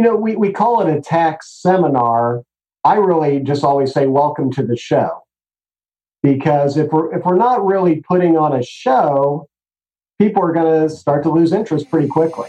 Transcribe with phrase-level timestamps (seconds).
[0.00, 2.42] you know, we, we call it a tax seminar.
[2.84, 5.24] I really just always say, welcome to the show.
[6.22, 9.46] Because if we're if we're not really putting on a show,
[10.18, 12.48] people are going to start to lose interest pretty quickly.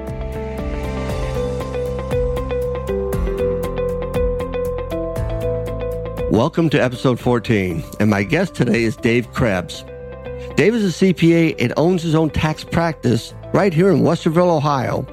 [6.31, 9.83] Welcome to episode 14, and my guest today is Dave Krebs.
[10.55, 15.05] Dave is a CPA and owns his own tax practice right here in Westerville, Ohio.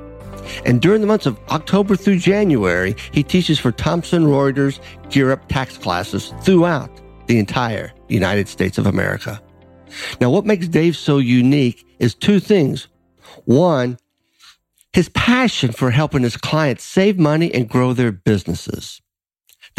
[0.64, 4.78] And during the months of October through January, he teaches for Thomson Reuters
[5.10, 9.42] Gear Up tax classes throughout the entire United States of America.
[10.20, 12.86] Now, what makes Dave so unique is two things.
[13.44, 13.98] One,
[14.92, 19.02] his passion for helping his clients save money and grow their businesses.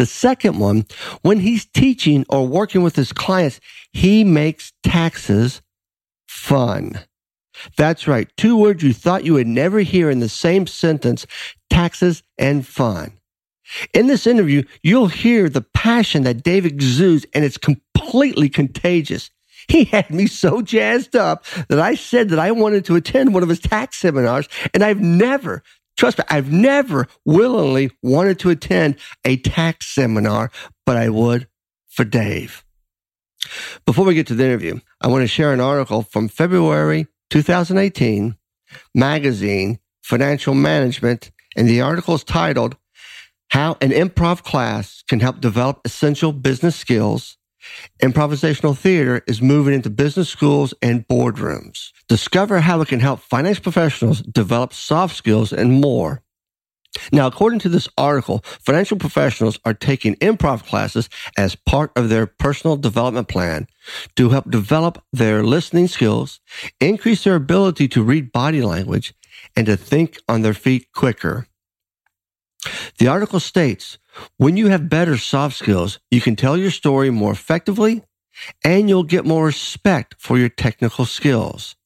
[0.00, 0.86] The second one,
[1.20, 3.60] when he's teaching or working with his clients,
[3.92, 5.60] he makes taxes
[6.26, 7.00] fun.
[7.76, 8.26] That's right.
[8.38, 11.26] Two words you thought you would never hear in the same sentence,
[11.68, 13.12] taxes and fun.
[13.92, 19.30] In this interview, you'll hear the passion that Dave exudes and it's completely contagious.
[19.68, 23.42] He had me so jazzed up that I said that I wanted to attend one
[23.42, 25.62] of his tax seminars and I've never
[26.00, 30.50] Trust me, I've never willingly wanted to attend a tax seminar,
[30.86, 31.46] but I would
[31.90, 32.64] for Dave.
[33.84, 38.34] Before we get to the interview, I want to share an article from February 2018
[38.94, 42.78] magazine, Financial Management, and the article is titled
[43.50, 47.36] How an Improv Class Can Help Develop Essential Business Skills
[48.02, 51.90] Improvisational theater is moving into business schools and boardrooms.
[52.08, 56.22] Discover how it can help finance professionals develop soft skills and more.
[57.12, 62.26] Now, according to this article, financial professionals are taking improv classes as part of their
[62.26, 63.68] personal development plan
[64.16, 66.40] to help develop their listening skills,
[66.80, 69.14] increase their ability to read body language,
[69.56, 71.46] and to think on their feet quicker.
[72.98, 73.98] The article states
[74.36, 78.02] when you have better soft skills, you can tell your story more effectively
[78.64, 81.76] and you'll get more respect for your technical skills.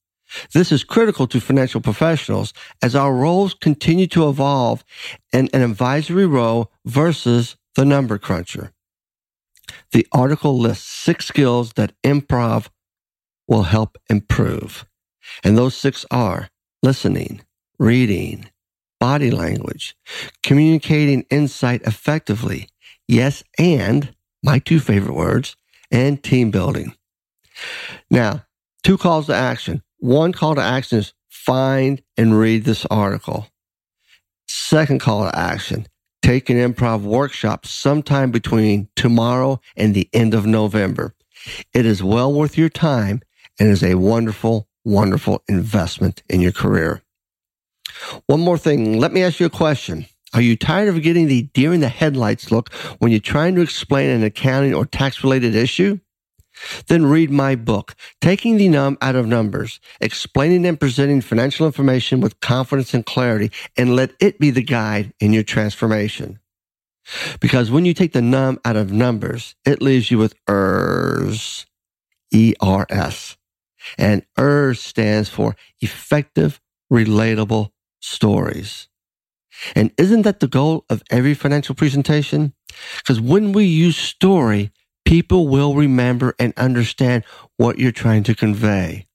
[0.53, 4.83] This is critical to financial professionals as our roles continue to evolve
[5.31, 8.71] in an advisory role versus the number cruncher.
[9.91, 12.67] The article lists six skills that improv
[13.47, 14.85] will help improve.
[15.43, 16.49] And those six are
[16.83, 17.41] listening,
[17.79, 18.49] reading,
[18.99, 19.95] body language,
[20.43, 22.69] communicating insight effectively,
[23.07, 25.55] yes, and my two favorite words,
[25.91, 26.95] and team building.
[28.09, 28.45] Now,
[28.83, 29.81] two calls to action.
[29.99, 33.47] One call to action is find and read this article.
[34.47, 35.87] Second call to action,
[36.21, 41.13] take an improv workshop sometime between tomorrow and the end of November.
[41.73, 43.21] It is well worth your time
[43.59, 47.01] and is a wonderful, wonderful investment in your career.
[48.27, 48.99] One more thing.
[48.99, 50.05] Let me ask you a question.
[50.33, 53.61] Are you tired of getting the deer in the headlights look when you're trying to
[53.61, 55.99] explain an accounting or tax related issue?
[56.87, 62.21] Then read my book, Taking the Numb Out of Numbers, explaining and presenting financial information
[62.21, 66.39] with confidence and clarity, and let it be the guide in your transformation.
[67.39, 71.65] Because when you take the numb out of numbers, it leaves you with ERS,
[72.31, 73.37] E-R-S.
[73.97, 76.59] And ERS stands for effective,
[76.91, 77.71] relatable
[78.05, 78.87] stories.
[79.75, 82.53] And isn't that the goal of every financial presentation?
[82.97, 84.71] Because when we use story,
[85.05, 87.23] people will remember and understand
[87.57, 89.07] what you're trying to convey.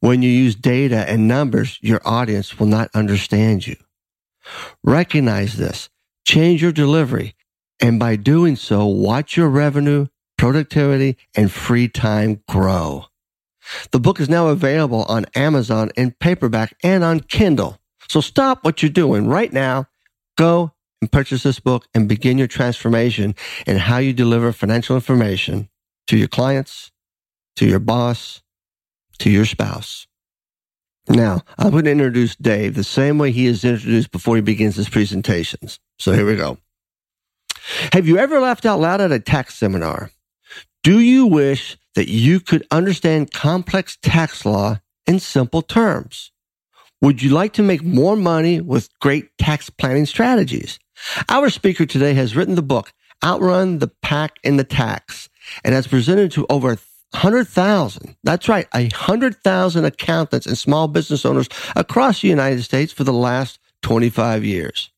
[0.00, 3.76] When you use data and numbers, your audience will not understand you.
[4.84, 5.88] Recognize this,
[6.26, 7.34] change your delivery,
[7.80, 10.06] and by doing so, watch your revenue,
[10.36, 13.06] productivity, and free time grow.
[13.92, 17.80] The book is now available on Amazon in paperback and on Kindle.
[18.08, 19.86] So stop what you're doing right now.
[20.36, 23.34] Go and purchase this book and begin your transformation
[23.66, 25.68] in how you deliver financial information
[26.06, 26.90] to your clients,
[27.56, 28.42] to your boss,
[29.18, 30.06] to your spouse.
[31.08, 34.76] Now, I'm going to introduce Dave the same way he is introduced before he begins
[34.76, 35.78] his presentations.
[35.98, 36.58] So here we go.
[37.92, 40.10] Have you ever laughed out loud at a tax seminar?
[40.82, 46.30] Do you wish that you could understand complex tax law in simple terms?
[47.04, 50.78] Would you like to make more money with great tax planning strategies?
[51.28, 55.28] Our speaker today has written the book, Outrun the Pack in the Tax,
[55.62, 56.68] and has presented to over
[57.10, 58.16] 100,000.
[58.24, 61.46] That's right, 100,000 accountants and small business owners
[61.76, 64.90] across the United States for the last 25 years.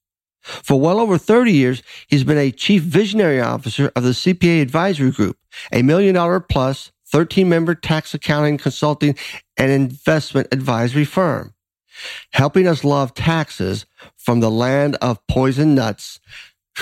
[0.43, 5.11] For well over 30 years, he's been a chief visionary officer of the CPA Advisory
[5.11, 5.39] Group,
[5.73, 9.17] a million dollar plus 13 member tax accounting, consulting,
[9.57, 11.53] and investment advisory firm,
[12.33, 16.21] helping us love taxes from the land of poison nuts.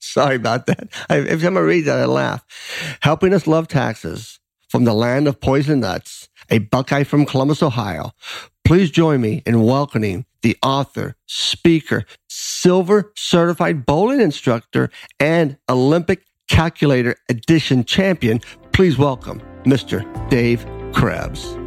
[0.00, 0.88] Sorry about that.
[1.08, 2.44] I, every time I read that, I laugh.
[3.00, 8.12] Helping us love taxes from the land of poison nuts, a Buckeye from Columbus, Ohio.
[8.64, 14.90] Please join me in welcoming the author, speaker, silver certified bowling instructor,
[15.20, 18.40] and Olympic calculator edition champion.
[18.72, 20.04] Please welcome Mr.
[20.28, 21.65] Dave Krebs.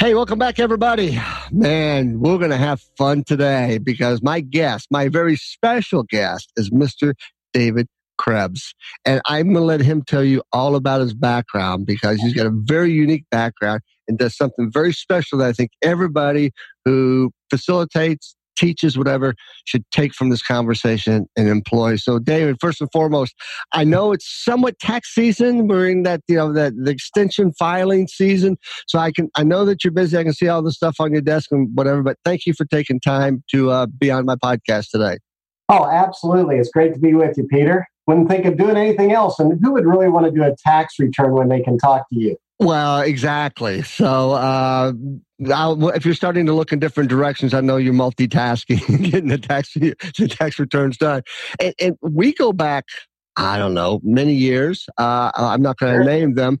[0.00, 1.18] Hey, welcome back, everybody.
[1.50, 6.70] Man, we're going to have fun today because my guest, my very special guest, is
[6.70, 7.14] Mr.
[7.52, 8.74] David Krebs.
[9.04, 12.46] And I'm going to let him tell you all about his background because he's got
[12.46, 16.52] a very unique background and does something very special that I think everybody
[16.84, 19.34] who facilitates, teaches, whatever,
[19.64, 21.96] should take from this conversation and employ.
[21.96, 23.34] So, David, first and foremost,
[23.72, 25.68] I know it's somewhat tax season.
[25.68, 28.56] We're in that, you know, that the extension filing season.
[28.86, 30.18] So I can, I know that you're busy.
[30.18, 32.64] I can see all the stuff on your desk and whatever, but thank you for
[32.66, 35.18] taking time to uh, be on my podcast today.
[35.68, 36.56] Oh, absolutely.
[36.56, 37.86] It's great to be with you, Peter.
[38.06, 39.38] Wouldn't think of doing anything else.
[39.38, 42.18] And who would really want to do a tax return when they can talk to
[42.18, 42.36] you?
[42.60, 43.82] Well, exactly.
[43.82, 44.92] So, uh,
[45.38, 49.74] if you're starting to look in different directions, I know you're multitasking, getting the tax
[49.74, 49.94] the
[50.28, 51.22] tax returns done.
[51.60, 52.86] And, and we go back,
[53.36, 54.86] I don't know, many years.
[54.98, 56.58] Uh, I'm not going to name them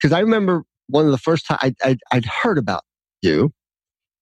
[0.00, 2.82] because I remember one of the first time I, I, I'd heard about
[3.20, 3.52] you,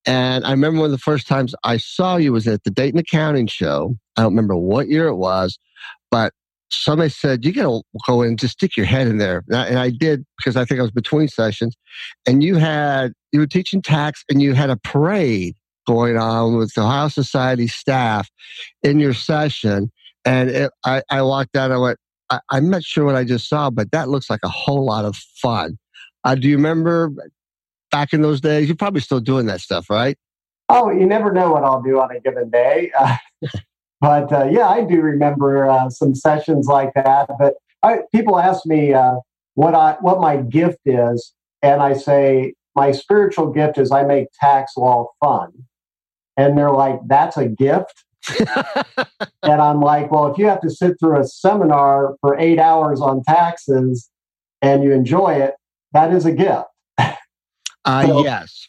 [0.05, 2.99] and I remember one of the first times I saw you was at the Dayton
[2.99, 3.97] Accounting Show.
[4.17, 5.61] I don't remember what year it was,
[6.11, 6.33] but
[6.73, 9.45] somebody said, You got to go in and just stick your head in there.
[9.49, 11.77] And I, and I, did because I think I was between sessions.
[12.27, 15.55] And you had, you were teaching tax and you had a parade
[15.87, 18.29] going on with the Ohio Society staff
[18.83, 19.91] in your session.
[20.25, 21.99] And it, I, I walked out and I went,
[22.31, 25.05] I, I'm not sure what I just saw, but that looks like a whole lot
[25.05, 25.79] of fun.
[26.25, 27.13] Uh, do you remember
[27.91, 28.69] back in those days?
[28.69, 30.17] You're probably still doing that stuff, right?
[30.69, 32.91] Oh, you never know what I'll do on a given day.
[32.99, 33.17] Uh,
[34.03, 37.31] but uh, yeah, I do remember uh, some sessions like that.
[37.39, 37.55] But
[37.85, 39.19] I, people ask me uh,
[39.55, 41.33] what I what my gift is,
[41.63, 45.53] and I say my spiritual gift is I make tax law fun.
[46.37, 48.05] And they're like, "That's a gift."
[49.43, 53.01] and I'm like, "Well, if you have to sit through a seminar for eight hours
[53.01, 54.11] on taxes
[54.61, 55.55] and you enjoy it,
[55.93, 56.67] that is a gift."
[57.85, 58.69] Uh, so yes.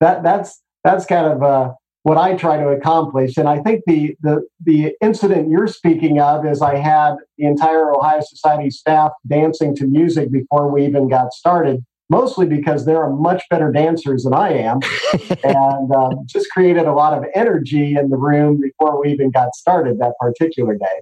[0.00, 3.38] That that's that's kind of uh, what I try to accomplish.
[3.38, 7.94] And I think the, the, the incident you're speaking of is I had the entire
[7.94, 13.42] Ohio Society staff dancing to music before we even got started, mostly because they're much
[13.48, 14.80] better dancers than I am,
[15.44, 19.54] and um, just created a lot of energy in the room before we even got
[19.54, 21.00] started that particular day.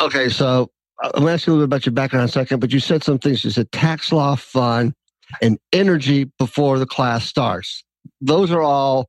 [0.00, 0.70] Okay, so
[1.02, 2.72] I'm going to ask you a little bit about your background in a second, but
[2.72, 3.44] you said some things.
[3.44, 4.94] You said tax law, fun,
[5.42, 7.82] and energy before the class starts.
[8.20, 9.08] Those are all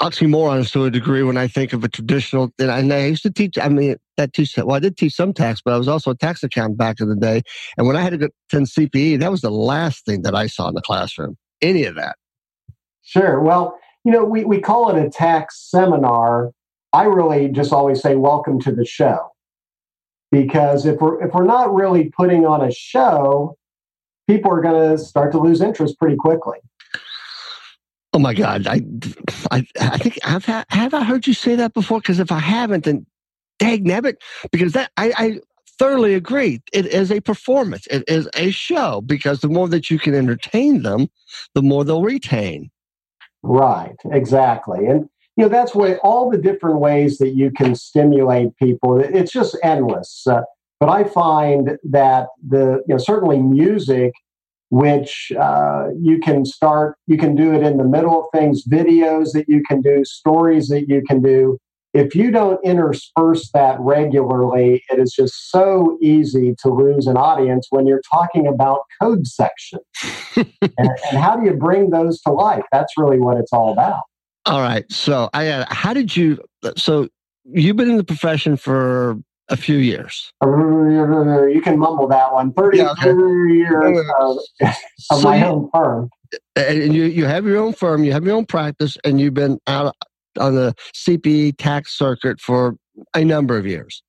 [0.00, 2.52] oxymorons to a degree when I think of a traditional.
[2.58, 3.58] And I used to teach.
[3.58, 4.56] I mean, that teach.
[4.56, 7.08] Well, I did teach some tax, but I was also a tax accountant back in
[7.08, 7.42] the day.
[7.76, 10.68] And when I had to attend CPE, that was the last thing that I saw
[10.68, 11.36] in the classroom.
[11.62, 12.16] Any of that.
[13.02, 13.40] Sure.
[13.40, 16.52] Well, you know, we we call it a tax seminar.
[16.92, 19.30] I really just always say, "Welcome to the show,"
[20.32, 23.56] because if we're if we're not really putting on a show,
[24.28, 26.58] people are going to start to lose interest pretty quickly.
[28.12, 28.66] Oh my God!
[28.66, 28.80] I,
[29.50, 32.00] I, I think I've have I heard you say that before?
[32.00, 33.06] Because if I haven't, then
[33.58, 34.16] dag nabbit,
[34.50, 35.40] because that I, I
[35.78, 36.60] thoroughly agree.
[36.72, 37.86] It is a performance.
[37.88, 41.08] It is a show because the more that you can entertain them,
[41.54, 42.70] the more they'll retain.
[43.42, 43.96] Right.
[44.12, 44.86] Exactly.
[44.86, 49.00] And you know that's why all the different ways that you can stimulate people.
[49.00, 50.26] It's just endless.
[50.26, 50.42] Uh,
[50.78, 54.12] but I find that the you know certainly music
[54.70, 59.32] which uh, you can start, you can do it in the middle of things, videos
[59.32, 61.58] that you can do, stories that you can do.
[61.92, 67.66] if you don't intersperse that regularly, it is just so easy to lose an audience
[67.70, 69.80] when you're talking about code section.
[70.36, 70.48] and,
[70.78, 72.62] and, how do you bring those to life?
[72.70, 74.02] That's really what it's all about.
[74.46, 74.90] All right.
[74.90, 76.38] So, I uh, how did you?
[76.76, 77.08] So,
[77.44, 79.18] you've been in the profession for
[79.50, 80.32] a few years.
[80.42, 82.52] You can mumble that one.
[82.52, 83.08] 30 yeah, okay.
[83.52, 86.10] years of, of so my you, own firm.
[86.56, 89.58] And you, you have your own firm, you have your own practice, and you've been
[89.66, 89.94] out
[90.38, 92.76] on the CPE tax circuit for
[93.14, 94.02] a number of years.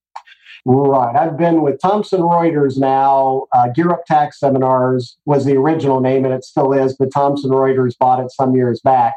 [0.63, 1.15] Right.
[1.15, 3.47] I've been with Thomson Reuters now.
[3.51, 7.49] Uh, Gear Up Tax Seminars was the original name, and it still is, but Thomson
[7.49, 9.15] Reuters bought it some years back.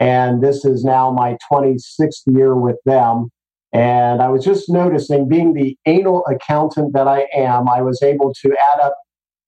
[0.00, 3.30] And this is now my 26th year with them.
[3.72, 8.32] And I was just noticing, being the anal accountant that I am, I was able
[8.42, 8.96] to add up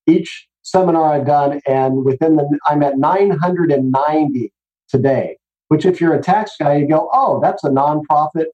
[0.06, 4.52] each seminar I've done, and within the, I'm at 990
[4.88, 5.36] today
[5.70, 8.46] which if you're a tax guy, you go, oh, that's a nonprofit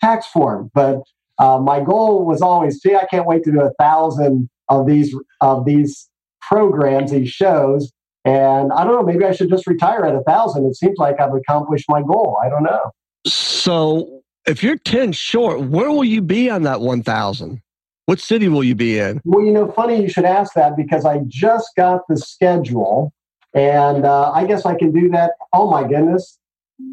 [0.00, 0.70] tax form.
[0.72, 1.02] But
[1.38, 5.12] uh, my goal was always, gee, I can't wait to do a thousand of these
[5.40, 6.08] of these
[6.40, 7.90] programs, these shows.
[8.24, 10.64] And I don't know, maybe I should just retire at a thousand.
[10.66, 12.38] It seems like I've accomplished my goal.
[12.44, 12.92] I don't know.
[13.26, 17.62] So if you're 10 short, where will you be on that 1,000?
[18.06, 19.20] What city will you be in?
[19.24, 23.12] Well, you know, funny you should ask that because I just got the schedule
[23.54, 25.32] and uh, I guess I can do that.
[25.52, 26.38] Oh my goodness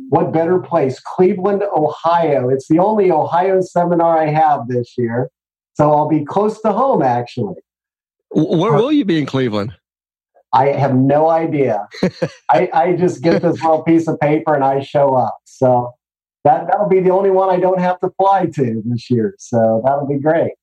[0.10, 1.00] what better place?
[1.00, 2.50] Cleveland, Ohio.
[2.50, 5.30] It's the only Ohio seminar I have this year.
[5.74, 7.56] So I'll be close to home, actually.
[8.32, 9.74] Where will you be in Cleveland?
[10.52, 11.88] I have no idea.
[12.50, 15.38] I, I just get this little piece of paper and I show up.
[15.46, 15.94] So
[16.44, 19.36] that, that'll be the only one I don't have to fly to this year.
[19.38, 20.54] So that'll be great.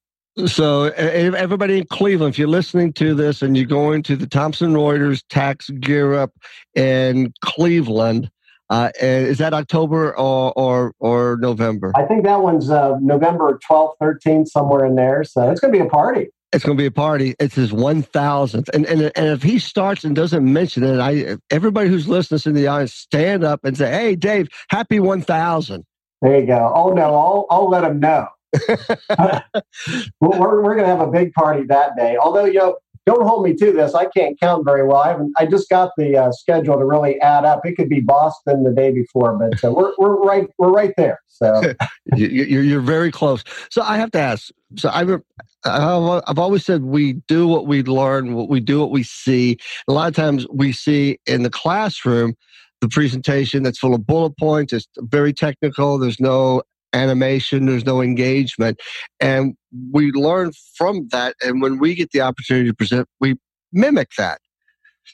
[0.44, 4.74] So, everybody in Cleveland, if you're listening to this and you're going to the Thomson
[4.74, 6.30] Reuters Tax Gear Up
[6.74, 8.30] in Cleveland,
[8.68, 11.90] uh, is that October or, or, or November?
[11.96, 15.24] I think that one's uh, November 12th, 13th, somewhere in there.
[15.24, 16.28] So it's going to be a party.
[16.56, 17.34] It's going to be a party.
[17.38, 18.70] It's his 1000th.
[18.72, 22.62] And, and, and if he starts and doesn't mention it, I everybody who's listening in
[22.62, 25.84] the audience, stand up and say, hey, Dave, happy 1000.
[26.22, 26.72] There you go.
[26.74, 28.28] Oh, no, I'll, I'll let him know.
[30.18, 32.16] we're, we're going to have a big party that day.
[32.16, 33.94] Although, you know, don't hold me to this.
[33.94, 34.98] I can't count very well.
[34.98, 35.32] I haven't.
[35.38, 37.64] I just got the uh, schedule to really add up.
[37.64, 41.20] It could be Boston the day before, but uh, we're we're right we're right there.
[41.28, 41.74] So
[42.16, 43.44] you're you're very close.
[43.70, 44.50] So I have to ask.
[44.76, 45.08] So I've
[45.64, 49.56] I've always said we do what we learn, what we do what we see.
[49.86, 52.34] A lot of times we see in the classroom
[52.80, 54.72] the presentation that's full of bullet points.
[54.72, 55.98] It's very technical.
[55.98, 58.80] There's no animation, there's no engagement.
[59.20, 59.54] And
[59.92, 61.34] we learn from that.
[61.42, 63.36] And when we get the opportunity to present, we
[63.72, 64.40] mimic that.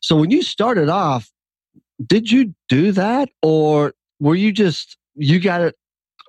[0.00, 1.31] So when you started off,
[2.05, 3.29] did you do that?
[3.43, 5.75] Or were you just, you got it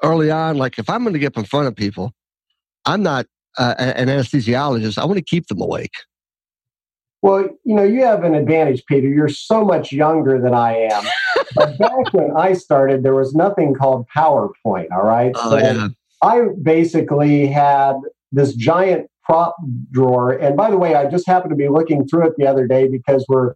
[0.03, 0.57] early on?
[0.57, 2.12] Like, if I'm going to get up in front of people,
[2.85, 3.25] I'm not
[3.57, 4.97] uh, an anesthesiologist.
[4.97, 5.93] I want to keep them awake.
[7.23, 9.07] Well, you know, you have an advantage, Peter.
[9.07, 11.05] You're so much younger than I am.
[11.55, 14.91] but back when I started, there was nothing called PowerPoint.
[14.91, 15.31] All right.
[15.35, 15.87] Oh, so yeah.
[16.21, 17.93] I basically had
[18.33, 19.55] this giant prop
[19.91, 20.31] drawer.
[20.31, 22.89] And by the way, I just happened to be looking through it the other day
[22.89, 23.53] because we're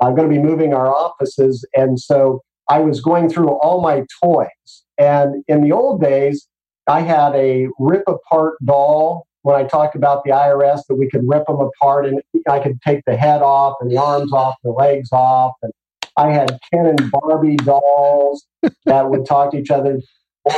[0.00, 1.62] uh, going to be moving our offices.
[1.74, 4.84] And so I was going through all my toys.
[4.96, 6.48] And in the old days,
[6.86, 11.26] I had a rip apart doll when I talked about the IRS that we could
[11.26, 14.70] rip them apart and I could take the head off and the arms off, the
[14.70, 15.54] legs off.
[15.62, 15.72] And
[16.16, 18.46] I had Ken and Barbie dolls
[18.84, 20.00] that would talk to each other.
[20.44, 20.54] Or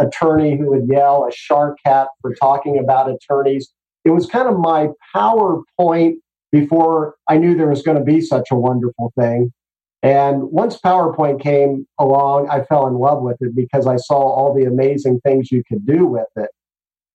[0.00, 3.70] Attorney who would yell, a shark cat for talking about attorneys.
[4.04, 6.14] It was kind of my PowerPoint
[6.50, 9.52] before I knew there was going to be such a wonderful thing.
[10.02, 14.54] And once PowerPoint came along, I fell in love with it because I saw all
[14.54, 16.50] the amazing things you could do with it.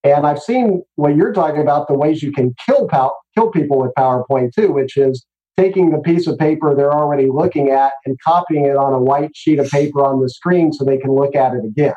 [0.05, 3.79] And I've seen what you're talking about, the ways you can kill pow- kill people
[3.79, 5.25] with PowerPoint too, which is
[5.57, 9.31] taking the piece of paper they're already looking at and copying it on a white
[9.35, 11.93] sheet of paper on the screen so they can look at it again.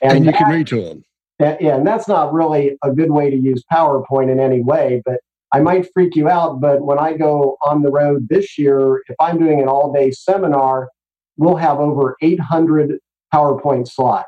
[0.00, 1.04] And, and you that, can read to them.
[1.38, 5.02] And, yeah, and that's not really a good way to use PowerPoint in any way,
[5.04, 5.20] but
[5.52, 6.60] I might freak you out.
[6.60, 10.12] But when I go on the road this year, if I'm doing an all day
[10.12, 10.88] seminar,
[11.36, 12.98] we'll have over 800
[13.34, 14.26] PowerPoint slides.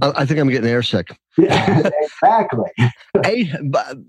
[0.00, 1.16] I think I'm getting airsick.
[1.36, 2.70] Yeah, exactly.
[3.24, 3.48] Eight,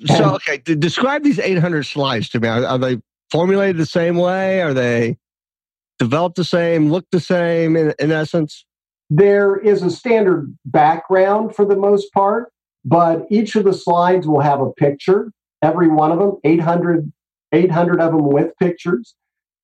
[0.05, 2.47] so, okay, describe these 800 slides to me.
[2.47, 3.01] Are, are, they
[3.31, 4.61] formulated the same way?
[4.61, 5.17] Are they
[5.97, 8.65] developed the same, look the same in, in essence?
[9.09, 12.51] There is a standard background for the most part,
[12.85, 15.31] but each of the slides will have a picture.
[15.61, 17.11] Every one of them, 800,
[17.51, 19.15] 800 of them with pictures.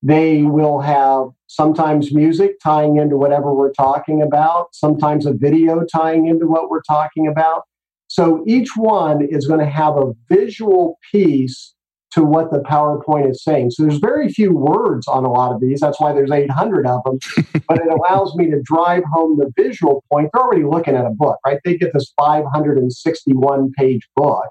[0.02, 6.26] They will have sometimes music tying into whatever we're talking about, sometimes a video tying
[6.26, 7.64] into what we're talking about.
[8.06, 11.74] So each one is going to have a visual piece
[12.12, 13.70] to what the PowerPoint is saying.
[13.70, 15.80] So there's very few words on a lot of these.
[15.80, 17.18] That's why there's 800 of them.
[17.68, 20.30] but it allows me to drive home the visual point.
[20.32, 21.60] They're already looking at a book, right?
[21.64, 24.46] They get this 561 page book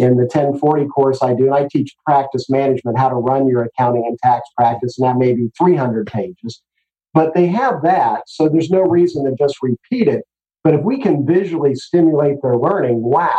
[0.00, 1.44] in the 1040 course I do.
[1.44, 4.98] And I teach practice management, how to run your accounting and tax practice.
[4.98, 6.62] And that may be 300 pages.
[7.12, 8.22] But they have that.
[8.26, 10.24] So there's no reason to just repeat it.
[10.64, 13.38] But if we can visually stimulate their learning, wow,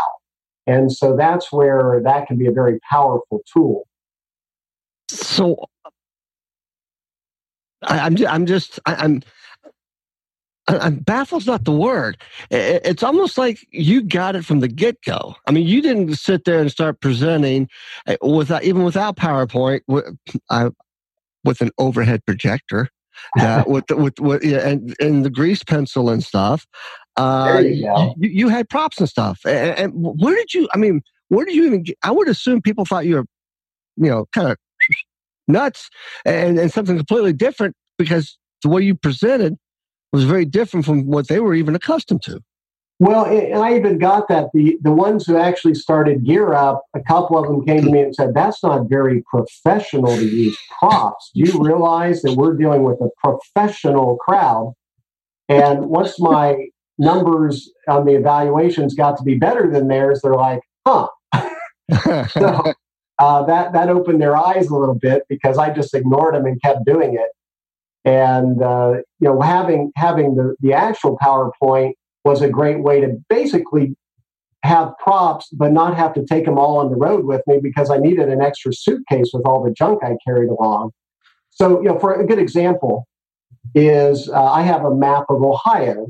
[0.68, 3.88] and so that's where that can be a very powerful tool.
[5.10, 5.65] So
[7.84, 9.22] I, am I'm just I'm
[10.80, 12.18] I'm baffled's not the word.
[12.50, 15.36] It's almost like you got it from the get go.
[15.48, 17.70] I mean, you didn't sit there and start presenting
[18.08, 20.06] eh, without even without PowerPoint with,
[20.50, 20.72] uh,
[21.44, 22.90] with an overhead projector,
[23.40, 26.66] uh, with with with yeah, and and the grease pencil and stuff.
[27.18, 29.42] Uh, you, you, you, had props and stuff.
[29.46, 30.70] And, and, where did you?
[30.74, 31.84] I mean, where did you even?
[31.84, 33.25] Get, I would assume people thought you were,
[33.98, 34.58] you know, kind of
[35.48, 35.90] nuts
[36.25, 39.58] and, and something completely different because the way you presented
[40.12, 42.41] was very different from what they were even accustomed to.
[43.00, 47.01] Well, and I even got that the the ones who actually started Gear Up, a
[47.01, 51.32] couple of them came to me and said, "That's not very professional to use props.
[51.34, 54.74] Do you realize that we're dealing with a professional crowd?"
[55.50, 60.62] And once my numbers on the evaluations got to be better than theirs, they're like,
[60.88, 61.08] huh.
[62.30, 62.74] so
[63.20, 66.62] uh, that that opened their eyes a little bit because I just ignored them and
[66.62, 67.30] kept doing it.
[68.03, 71.93] And uh, you know, having having the the actual PowerPoint
[72.24, 73.96] was a great way to basically
[74.63, 77.89] have props, but not have to take them all on the road with me because
[77.89, 80.91] I needed an extra suitcase with all the junk I carried along.
[81.50, 83.08] So, you know, for a good example
[83.75, 86.08] is uh, I have a map of Ohio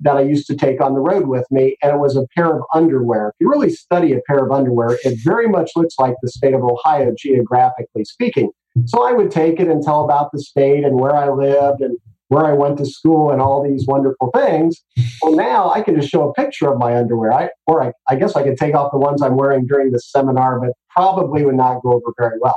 [0.00, 2.56] that I used to take on the road with me, and it was a pair
[2.56, 3.28] of underwear.
[3.28, 6.54] If you really study a pair of underwear, it very much looks like the state
[6.54, 8.50] of Ohio, geographically speaking.
[8.86, 11.96] So I would take it and tell about the state and where I lived and
[12.28, 14.80] where I went to school and all these wonderful things.
[15.20, 17.32] Well, now I can just show a picture of my underwear.
[17.32, 19.98] I, or I, I guess I could take off the ones I'm wearing during the
[19.98, 22.56] seminar, but probably would not go over very well.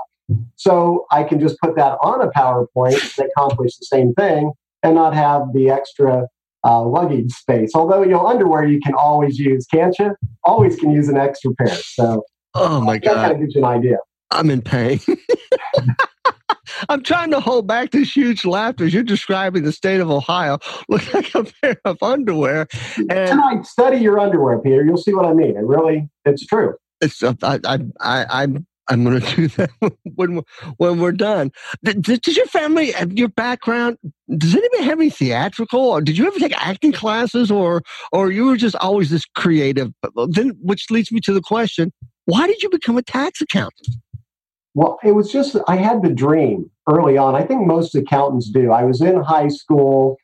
[0.55, 4.95] So I can just put that on a PowerPoint and accomplish the same thing and
[4.95, 6.27] not have the extra
[6.63, 7.71] uh, luggage space.
[7.75, 10.15] Although, you know, underwear you can always use, can't you?
[10.43, 11.75] Always can use an extra pair.
[11.75, 13.15] So, oh my God.
[13.15, 13.97] That kind of gives you an idea.
[14.31, 14.99] I'm in pain.
[16.89, 20.59] I'm trying to hold back this huge laughter as you're describing the state of Ohio.
[20.89, 22.67] Look like a pair of underwear.
[22.97, 24.83] And Tonight, study your underwear, Peter.
[24.83, 25.55] You'll see what I mean.
[25.55, 26.75] It really, it's true.
[27.01, 29.69] It's uh, I, I, I, I'm I'm going to do that
[30.15, 30.41] when
[30.77, 31.51] when we're done.
[31.83, 33.97] Does your family, your background,
[34.37, 37.81] does anybody have any theatrical, or did you ever take acting classes, or
[38.11, 39.91] or you were just always this creative?
[40.29, 41.91] Then, which leads me to the question:
[42.25, 43.97] Why did you become a tax accountant?
[44.75, 47.35] Well, it was just I had the dream early on.
[47.35, 48.71] I think most accountants do.
[48.71, 50.17] I was in high school,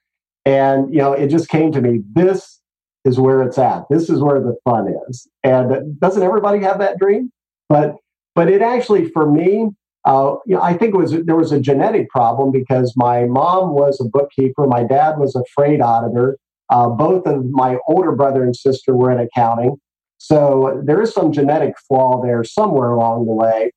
[0.46, 2.02] and you know, it just came to me.
[2.14, 2.60] This
[3.06, 3.84] is where it's at.
[3.90, 5.28] This is where the fun is.
[5.44, 7.32] And doesn't everybody have that dream?
[7.70, 7.96] But
[8.36, 9.70] but it actually, for me,
[10.06, 13.74] uh, you know, I think it was there was a genetic problem because my mom
[13.74, 16.38] was a bookkeeper, my dad was a freight auditor.
[16.72, 19.76] Uh, both of my older brother and sister were in accounting,
[20.18, 23.72] so there is some genetic flaw there somewhere along the way.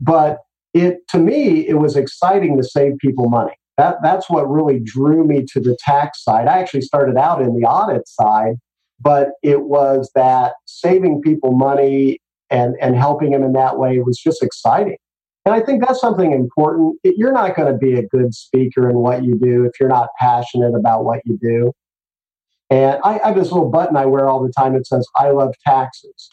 [0.00, 0.38] But
[0.74, 3.54] it to me, it was exciting to save people money.
[3.76, 6.48] That that's what really drew me to the tax side.
[6.48, 8.56] I actually started out in the audit side,
[9.00, 12.18] but it was that saving people money
[12.50, 14.96] and and helping them in that way was just exciting.
[15.44, 16.98] And I think that's something important.
[17.04, 20.08] You're not going to be a good speaker in what you do if you're not
[20.18, 21.72] passionate about what you do.
[22.68, 25.30] And I, I have this little button I wear all the time that says "I
[25.30, 26.30] love taxes,"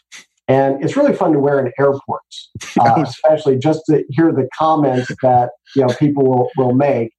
[0.48, 5.10] and it's really fun to wear in airports, uh, especially just to hear the comments
[5.22, 7.12] that you know people will will make.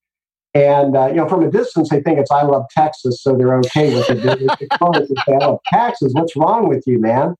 [0.53, 3.55] And uh, you know, from a distance, they think it's "I love Texas," so they're
[3.59, 4.67] okay with it.
[4.81, 7.35] "I love taxes." What's wrong with you, man?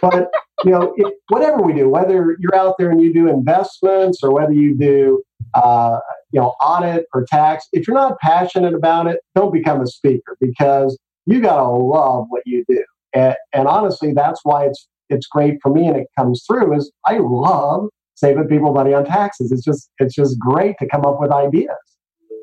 [0.00, 0.30] but
[0.64, 4.32] you know, it, whatever we do, whether you're out there and you do investments or
[4.32, 5.22] whether you do,
[5.54, 5.98] uh,
[6.30, 10.36] you know, audit or tax, if you're not passionate about it, don't become a speaker
[10.40, 12.84] because you gotta love what you do.
[13.12, 16.76] And, and honestly, that's why it's it's great for me and it comes through.
[16.76, 19.52] Is I love saving people money on taxes.
[19.52, 21.76] It's just it's just great to come up with ideas.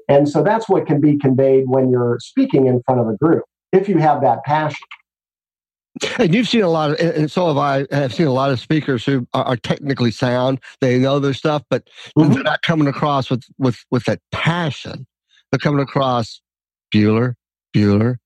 [0.07, 3.43] And so that's what can be conveyed when you're speaking in front of a group
[3.71, 4.87] if you have that passion.
[6.17, 7.85] And you've seen a lot of, and so have I.
[7.91, 10.59] Have seen a lot of speakers who are, are technically sound.
[10.79, 12.31] They know their stuff, but mm-hmm.
[12.33, 15.05] they're not coming across with with with that passion.
[15.51, 16.41] They're coming across
[16.93, 17.33] Bueller,
[17.75, 18.17] Bueller,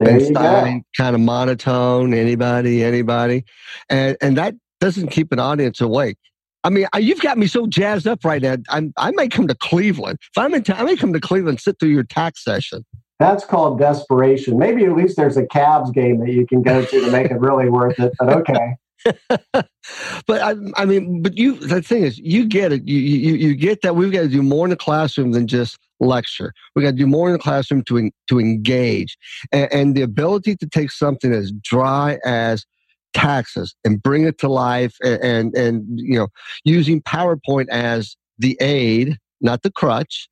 [0.00, 2.14] Ben Stein, kind of monotone.
[2.14, 3.44] Anybody, anybody,
[3.88, 6.18] and and that doesn't keep an audience awake.
[6.64, 8.56] I mean, you've got me so jazzed up right now.
[8.68, 10.18] I'm, I may come to Cleveland.
[10.20, 12.84] If I'm in town, I may come to Cleveland, sit through your tax session.
[13.18, 14.58] That's called desperation.
[14.58, 17.38] Maybe at least there's a Cavs game that you can go to to make it
[17.38, 18.12] really worth it.
[18.18, 18.76] But okay.
[19.52, 21.56] but I, I, mean, but you.
[21.56, 22.86] The thing is, you get it.
[22.86, 25.78] You, you you get that we've got to do more in the classroom than just
[26.02, 26.52] lecture.
[26.74, 29.16] We got to do more in the classroom to to engage,
[29.50, 32.66] and, and the ability to take something as dry as
[33.14, 36.28] taxes and bring it to life, and, and and you know,
[36.64, 40.28] using PowerPoint as the aid, not the crutch,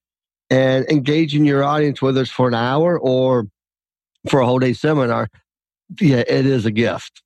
[0.51, 3.47] and engaging your audience, whether it's for an hour or
[4.29, 5.29] for a whole day seminar,
[6.01, 7.23] yeah, it is a gift.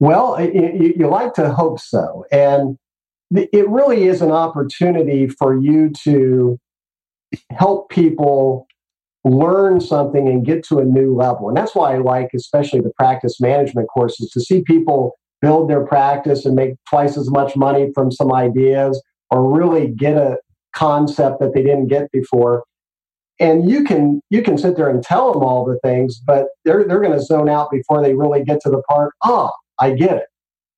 [0.00, 2.24] Well, you, you like to hope so.
[2.32, 2.78] And
[3.30, 6.58] it really is an opportunity for you to
[7.50, 8.66] help people
[9.24, 11.48] learn something and get to a new level.
[11.48, 15.84] And that's why I like, especially the practice management courses, to see people build their
[15.84, 20.38] practice and make twice as much money from some ideas or really get a,
[20.74, 22.64] concept that they didn't get before.
[23.38, 26.84] And you can you can sit there and tell them all the things but they're
[26.84, 30.16] they're going to zone out before they really get to the part oh i get
[30.16, 30.26] it.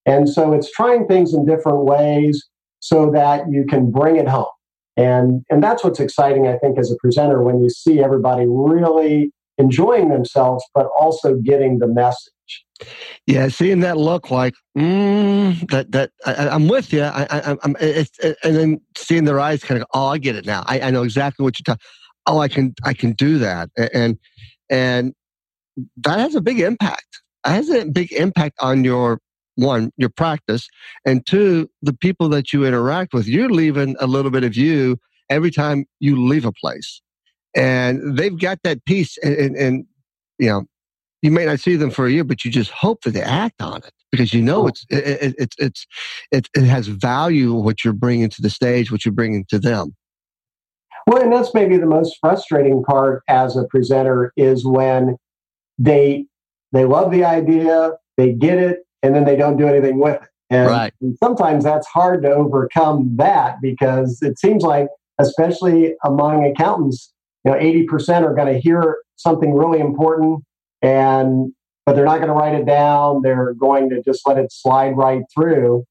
[0.07, 2.49] And so it's trying things in different ways
[2.81, 4.47] so that you can bring it home
[4.96, 9.33] and and that's what's exciting i think as a presenter when you see everybody really
[9.59, 12.33] enjoying themselves but also getting the message
[13.26, 17.02] yeah, seeing that look like mm, that that I, am with you.
[17.02, 18.11] I, I, am it,
[18.42, 20.64] and then seeing their eyes kind of oh, I get it now.
[20.66, 21.87] I, I know exactly what you're talking.
[22.26, 24.18] Oh, I can I can do that, and
[24.70, 25.14] and
[25.98, 27.07] that has a big impact.
[27.46, 29.20] It has a big impact on your
[29.57, 30.69] one your practice,
[31.05, 33.27] and two the people that you interact with.
[33.27, 34.99] You're leaving a little bit of you
[35.31, 37.03] every time you leave a place,
[37.55, 39.85] and they've got that piece, and, and, and
[40.38, 40.65] you know
[41.23, 43.62] you may not see them for a year, but you just hope that they act
[43.62, 45.87] on it because you know it's it, it, it's
[46.31, 49.95] it, it has value what you're bringing to the stage, what you're bringing to them.
[51.07, 55.17] Well, and that's maybe the most frustrating part as a presenter is when
[55.79, 56.27] they
[56.73, 60.29] they love the idea, they get it, and then they don't do anything with it.
[60.51, 60.93] And, right.
[61.01, 64.88] and sometimes that's hard to overcome that because it seems like,
[65.19, 67.12] especially among accountants,
[67.45, 70.45] you know, 80% are going to hear something really important
[70.83, 71.53] and
[71.85, 73.23] but they're not going to write it down.
[73.23, 75.85] They're going to just let it slide right through.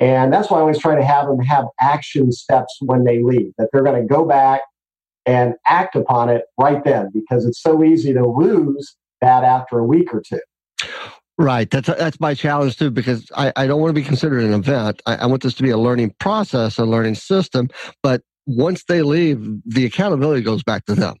[0.00, 3.52] And that's why I always try to have them have action steps when they leave,
[3.58, 4.62] that they're going to go back
[5.24, 9.84] and act upon it right then because it's so easy to lose that after a
[9.84, 10.40] week or two.
[11.38, 11.70] Right.
[11.70, 15.02] That's that's my challenge too, because I, I don't want to be considered an event.
[15.04, 17.68] I, I want this to be a learning process, a learning system.
[18.02, 21.16] But once they leave, the accountability goes back to them.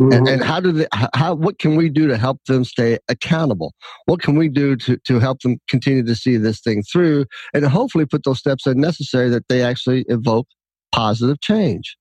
[0.00, 0.12] Mm-hmm.
[0.12, 3.74] And, and, how do they, how, what can we do to help them stay accountable?
[4.04, 7.64] What can we do to, to help them continue to see this thing through and
[7.64, 10.46] hopefully put those steps in necessary that they actually evoke
[10.92, 11.96] positive change?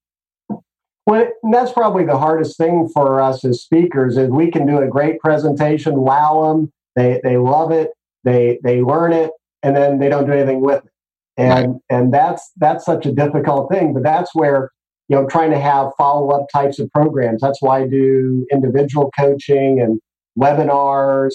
[1.07, 4.87] Well, that's probably the hardest thing for us as speakers is we can do a
[4.87, 7.91] great presentation, wow them, they, they love it,
[8.25, 9.31] they, they learn it,
[9.63, 10.91] and then they don't do anything with it.
[11.37, 11.81] And, right.
[11.89, 14.71] and that's, that's such a difficult thing, but that's where
[15.07, 17.41] you know, trying to have follow up types of programs.
[17.41, 19.99] That's why I do individual coaching and
[20.37, 21.31] webinars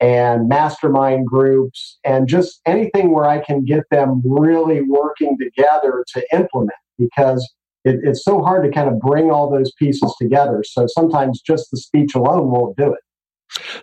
[0.00, 6.26] and mastermind groups and just anything where I can get them really working together to
[6.34, 7.50] implement because
[7.84, 10.62] it, it's so hard to kind of bring all those pieces together.
[10.66, 13.00] So sometimes just the speech alone won't do it.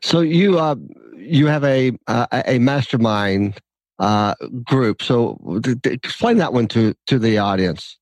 [0.04, 0.76] So you uh,
[1.24, 3.60] you have a uh, a mastermind
[4.00, 5.02] uh, group.
[5.02, 7.98] So explain that one to to the audience.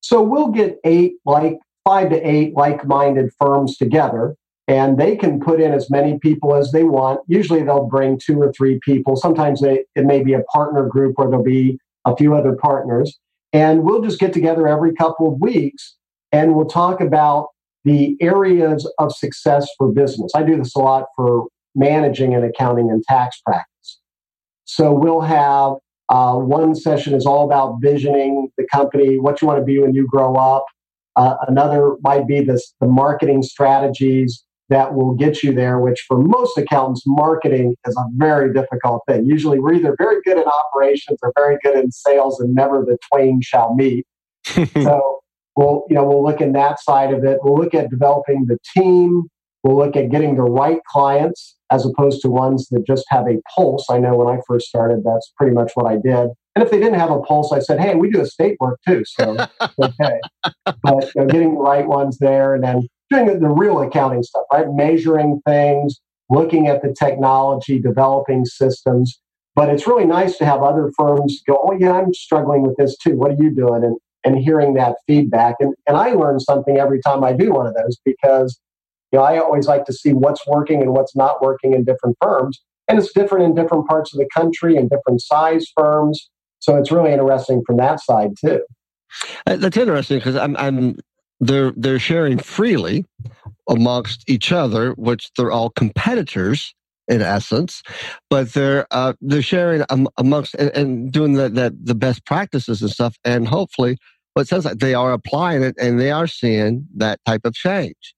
[0.00, 5.40] So we'll get eight, like five to eight like minded firms together, and they can
[5.40, 7.20] put in as many people as they want.
[7.26, 9.16] Usually they'll bring two or three people.
[9.16, 13.18] Sometimes they, it may be a partner group where there'll be a few other partners.
[13.52, 15.96] And we'll just get together every couple of weeks
[16.32, 17.48] and we'll talk about
[17.84, 20.32] the areas of success for business.
[20.34, 24.00] I do this a lot for managing and accounting and tax practice.
[24.64, 25.74] So we'll have
[26.08, 29.94] uh, one session is all about visioning the company, what you want to be when
[29.94, 30.64] you grow up.
[31.16, 36.18] Uh, another might be this, the marketing strategies that will get you there, which for
[36.18, 39.26] most accountants, marketing is a very difficult thing.
[39.26, 42.96] Usually we're either very good in operations or very good in sales and never the
[43.12, 44.06] twain shall meet.
[44.46, 45.20] so
[45.56, 47.38] we'll, you know, we'll look in that side of it.
[47.42, 49.24] We'll look at developing the team.
[49.64, 51.56] We'll look at getting the right clients.
[51.70, 53.86] As opposed to ones that just have a pulse.
[53.90, 56.30] I know when I first started, that's pretty much what I did.
[56.54, 59.02] And if they didn't have a pulse, I said, "Hey, we do estate work too."
[59.06, 59.36] So
[59.82, 60.18] okay,
[60.82, 64.22] but you know, getting the right ones there, and then doing the, the real accounting
[64.22, 64.66] stuff, right?
[64.70, 69.20] Measuring things, looking at the technology, developing systems.
[69.54, 72.96] But it's really nice to have other firms go, "Oh yeah, I'm struggling with this
[72.98, 73.16] too.
[73.16, 75.56] What are you doing?" and and hearing that feedback.
[75.60, 78.58] And and I learn something every time I do one of those because
[79.18, 82.60] know I always like to see what's working and what's not working in different firms.
[82.88, 86.28] And it's different in different parts of the country and different size firms.
[86.58, 88.62] So it's really interesting from that side too.
[89.46, 90.98] Uh, that's interesting because I'm, I'm
[91.40, 93.04] they're they're sharing freely
[93.68, 96.74] amongst each other, which they're all competitors
[97.08, 97.82] in essence,
[98.28, 102.82] but they're uh, they're sharing um, amongst and, and doing the, the the best practices
[102.82, 103.96] and stuff, and hopefully,
[104.34, 108.14] what sounds like they are applying it and they are seeing that type of change.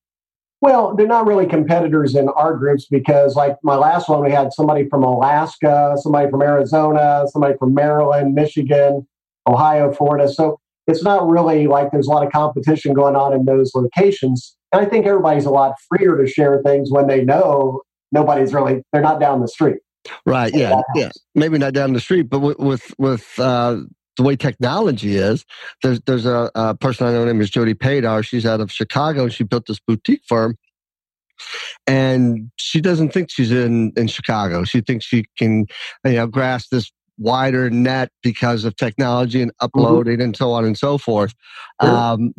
[0.62, 4.53] Well, they're not really competitors in our groups because, like my last one, we had
[4.53, 9.07] somebody from Alaska, somebody from Arizona, somebody from Maryland, Michigan,
[9.48, 10.33] Ohio, Florida.
[10.33, 14.57] So it's not really like there's a lot of competition going on in those locations.
[14.72, 18.83] And I think everybody's a lot freer to share things when they know nobody's really,
[18.92, 19.79] they're not down the street.
[20.27, 20.55] Right.
[20.55, 20.81] Yeah.
[20.94, 21.11] Yeah.
[21.35, 23.79] Maybe not down the street, but with, with, with uh,
[24.16, 25.44] the way technology is,
[25.83, 28.25] there's there's a, a person I know named is Jody Padar.
[28.25, 30.57] She's out of Chicago and she built this boutique firm.
[31.87, 34.64] And she doesn't think she's in, in Chicago.
[34.64, 35.66] She thinks she can,
[36.05, 39.64] you know, grasp this wider net because of technology and mm-hmm.
[39.64, 40.22] uploading mm-hmm.
[40.22, 41.35] and so on and so forth.
[41.83, 41.90] Sure.
[41.90, 42.33] Um,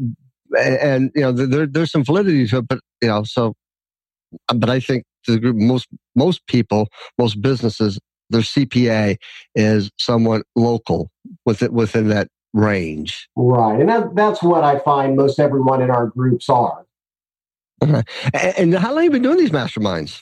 [0.57, 3.55] and, and, you know, there, there's some validity to it, but you know, so,
[4.53, 9.17] but I think the group, most most people, most businesses their CPA
[9.55, 11.09] is somewhat local
[11.45, 13.29] within within that range.
[13.35, 16.85] Right, and that, that's what I find most everyone in our groups are.
[17.81, 18.03] Okay.
[18.33, 20.21] And, and how long have you been doing these masterminds?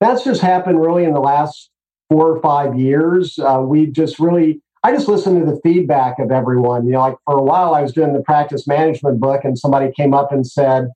[0.00, 1.70] That's just happened really in the last
[2.08, 3.38] four or five years.
[3.38, 6.86] Uh, we just really, I just listened to the feedback of everyone.
[6.86, 9.92] You know, like for a while, I was doing the practice management book, and somebody
[9.92, 10.88] came up and said,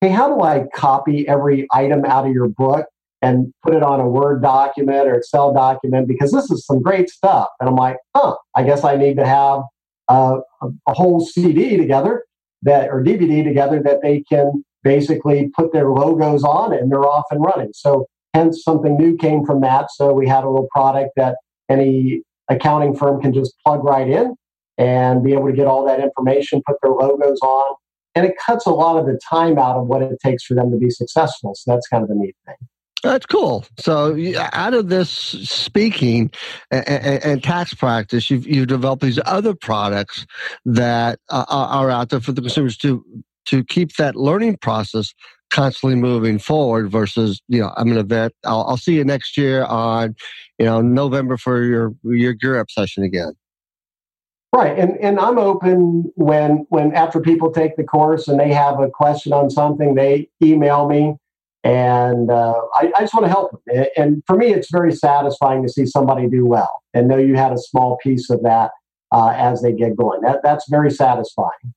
[0.00, 2.86] Hey, how do I copy every item out of your book?
[3.22, 7.08] And put it on a Word document or Excel document because this is some great
[7.08, 7.48] stuff.
[7.60, 9.60] And I'm like, huh, I guess I need to have
[10.08, 10.40] a,
[10.88, 12.24] a whole CD together
[12.62, 17.24] that or DVD together that they can basically put their logos on and they're off
[17.30, 17.70] and running.
[17.72, 19.90] So hence something new came from that.
[19.92, 21.36] So we had a little product that
[21.68, 24.34] any accounting firm can just plug right in
[24.78, 27.76] and be able to get all that information, put their logos on.
[28.14, 30.70] And it cuts a lot of the time out of what it takes for them
[30.70, 31.54] to be successful.
[31.54, 32.56] So that's kind of a neat thing.
[33.02, 33.64] That's cool.
[33.80, 34.16] So,
[34.52, 36.30] out of this speaking
[36.70, 40.24] and, and, and, tax practice, you've, you've developed these other products
[40.64, 43.04] that uh, are out there for the consumers to
[43.46, 45.14] to keep that learning process
[45.50, 46.92] constantly moving forward.
[46.92, 48.34] Versus, you know, I'm an event.
[48.44, 50.14] I'll, I'll see you next year on,
[50.60, 53.32] you know, November for your your gear up session again.
[54.54, 58.78] Right, and and I'm open when when after people take the course and they have
[58.78, 61.16] a question on something, they email me
[61.64, 63.86] and uh, I, I, just want to help them.
[63.96, 67.52] And for me, it's very satisfying to see somebody do well and know you had
[67.52, 68.72] a small piece of that
[69.12, 70.22] uh, as they get going.
[70.22, 71.74] That, that's very satisfying.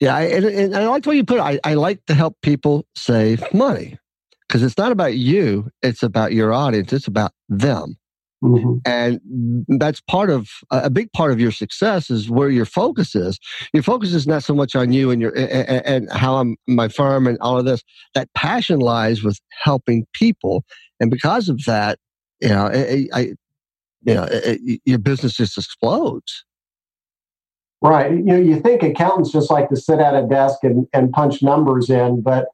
[0.00, 1.42] Yeah, I, and, and I like the way you put it.
[1.42, 3.98] I, I like to help people save money
[4.46, 6.92] because it's not about you; it's about your audience.
[6.92, 7.96] It's about them.
[8.44, 8.74] Mm-hmm.
[8.84, 9.20] And
[9.80, 13.38] that's part of a big part of your success is where your focus is.
[13.72, 16.88] Your focus is not so much on you and your and, and how I'm my
[16.88, 17.82] firm and all of this.
[18.12, 20.62] That passion lies with helping people,
[21.00, 21.98] and because of that,
[22.42, 23.20] you know, I, I
[24.02, 26.44] you know, it, your business just explodes.
[27.80, 28.12] Right.
[28.12, 31.42] You know, you think accountants just like to sit at a desk and, and punch
[31.42, 32.46] numbers in, but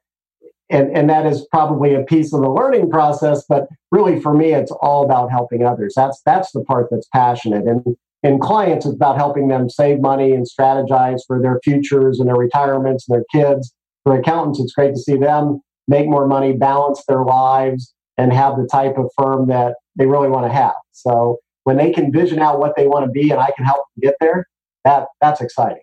[0.71, 4.53] and, and that is probably a piece of the learning process but really for me
[4.53, 5.95] it's all about helping others.
[5.97, 7.67] That's that's the part that's passionate.
[7.67, 12.29] And in clients it's about helping them save money and strategize for their futures and
[12.29, 13.73] their retirements and their kids.
[14.05, 18.57] For accountants it's great to see them make more money balance their lives and have
[18.57, 20.75] the type of firm that they really want to have.
[20.93, 23.85] So when they can vision out what they want to be and i can help
[23.95, 24.47] them get there
[24.85, 25.83] that that's exciting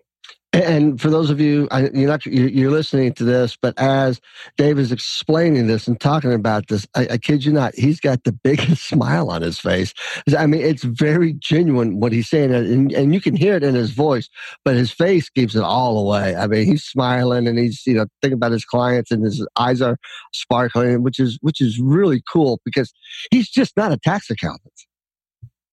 [0.64, 4.20] and for those of you, you're not you're listening to this, but as
[4.56, 8.24] Dave is explaining this and talking about this, I, I, kid you not, he's got
[8.24, 9.92] the biggest smile on his face.
[10.36, 13.74] I mean, it's very genuine what he's saying, and, and you can hear it in
[13.74, 14.28] his voice,
[14.64, 16.34] but his face gives it all away.
[16.34, 19.80] I mean, he's smiling and he's you know thinking about his clients, and his eyes
[19.80, 19.98] are
[20.32, 22.92] sparkling, which is which is really cool because
[23.30, 24.72] he's just not a tax accountant.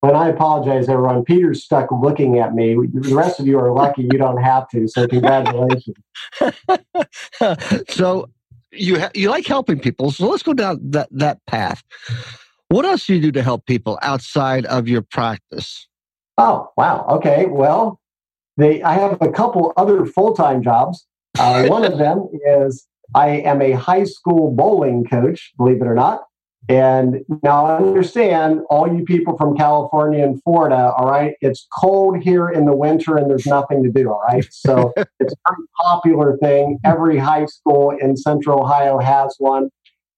[0.05, 1.23] But I apologize, everyone.
[1.23, 2.75] Peter's stuck looking at me.
[2.75, 4.87] The rest of you are lucky you don't have to.
[4.87, 5.95] So congratulations.
[7.89, 8.29] so
[8.71, 11.83] you ha- you like helping people, so let's go down that that path.
[12.67, 15.87] What else do you do to help people outside of your practice?
[16.37, 17.47] Oh wow, okay.
[17.47, 17.99] Well,
[18.57, 21.07] they I have a couple other full time jobs.
[21.39, 25.95] Uh, one of them is I am a high school bowling coach, believe it or
[25.95, 26.25] not.
[26.67, 32.21] And now I understand all you people from California and Florida, all right, it's cold
[32.21, 34.47] here in the winter and there's nothing to do, all right?
[34.51, 36.80] So it's a very popular thing.
[36.84, 39.69] Every high school in central Ohio has one.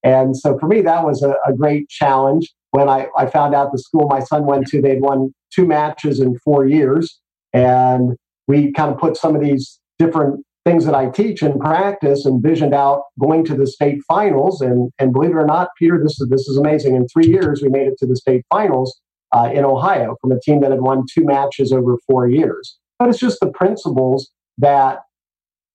[0.03, 2.53] And so for me, that was a, a great challenge.
[2.71, 6.21] When I, I found out the school my son went to, they'd won two matches
[6.21, 7.19] in four years.
[7.51, 8.15] And
[8.47, 12.43] we kind of put some of these different things that I teach and practice and
[12.43, 14.59] visioned out going to the state finals.
[14.59, 16.95] And, and believe it or not, Peter, this is, this is amazing.
[16.95, 18.99] In three years, we made it to the state finals
[19.33, 22.77] uh, in Ohio from a team that had won two matches over four years.
[22.99, 24.99] But it's just the principles that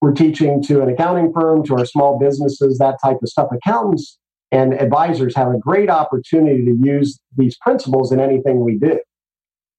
[0.03, 3.49] we're teaching to an accounting firm, to our small businesses, that type of stuff.
[3.51, 4.19] Accountants
[4.51, 9.01] and advisors have a great opportunity to use these principles in anything we do.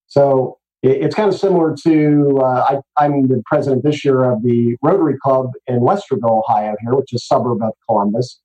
[0.07, 4.75] So it's kind of similar to uh, I, am the president this year of the
[4.81, 8.39] Rotary Club in Westerville, Ohio, here, which is suburb of Columbus.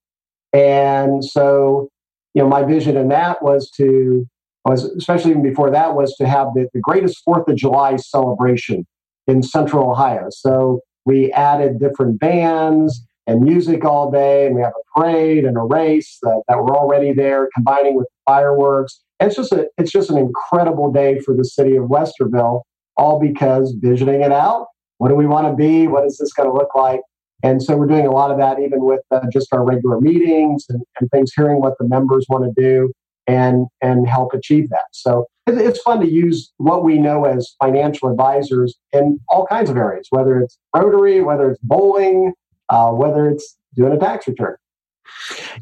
[0.53, 1.89] And so,
[2.35, 4.27] you know, my vision in that was to
[4.65, 8.87] was especially even before that was to have the, the greatest Fourth of July celebration
[9.27, 10.27] in Central Ohio.
[10.31, 15.57] So we added different bands and music all day, and we have a parade and
[15.59, 19.93] a race that, that were already there, combining with fireworks And it's just a it's
[19.93, 22.63] just an incredible day for the city of Westerville,
[22.97, 24.67] all because visioning it out.
[24.97, 25.87] What do we want to be?
[25.87, 27.01] What is this going to look like?
[27.45, 30.65] And so we're doing a lot of that, even with uh, just our regular meetings
[30.69, 32.93] and, and, things, hearing what the members want to do
[33.27, 34.89] and and help achieve that.
[34.93, 39.77] So it's fun to use what we know as financial advisors in all kinds of
[39.77, 42.33] areas, whether it's Rotary, whether it's bowling,
[42.71, 44.57] uh, whether it's doing a tax return.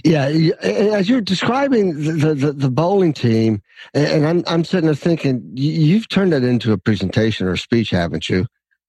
[0.04, 0.26] Yeah,
[0.62, 3.62] as you're describing the, the, the, bowling team,
[3.94, 7.90] and I'm I'm sitting there thinking, you've turned that into a presentation or a speech,
[7.90, 8.46] haven't you?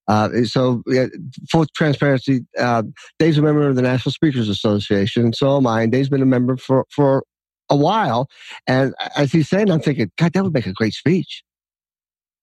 [0.08, 1.08] Uh, so, yeah,
[1.52, 2.84] full transparency, uh,
[3.20, 5.84] Dave's a member of the National Speakers Association, so am I.
[5.84, 7.24] And Dave's been a member for for
[7.70, 8.28] a while,
[8.66, 11.44] and as he's saying, I'm thinking, God, that would make a great speech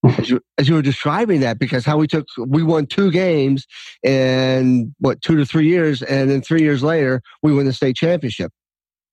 [0.05, 3.67] as you, as you were describing that because how we took we won two games
[4.03, 7.97] in what two to three years and then three years later we win the state
[7.97, 8.53] championship.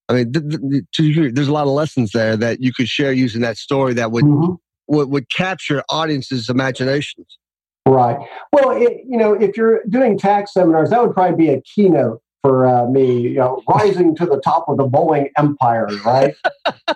[0.09, 3.41] I mean th- th- there's a lot of lessons there that you could share using
[3.41, 4.53] that story that would mm-hmm.
[4.87, 7.37] would, would capture audiences imaginations.
[7.85, 8.17] Right.
[8.51, 12.21] Well it, you know if you're doing tax seminars that would probably be a keynote
[12.41, 16.35] for uh, me you know rising to the top of the bowling empire right?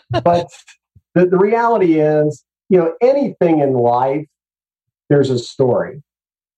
[0.09, 0.47] But
[1.13, 4.25] the, the reality is you know, anything in life,
[5.09, 6.01] there's a story.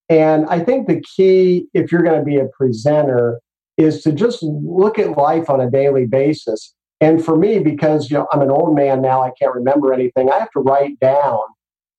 [0.10, 3.42] And I think the key, if you're going to be a presenter,
[3.78, 6.74] is to just look at life on a daily basis.
[7.00, 10.32] And for me, because you know I'm an old man now, I can't remember anything.
[10.32, 11.40] I have to write down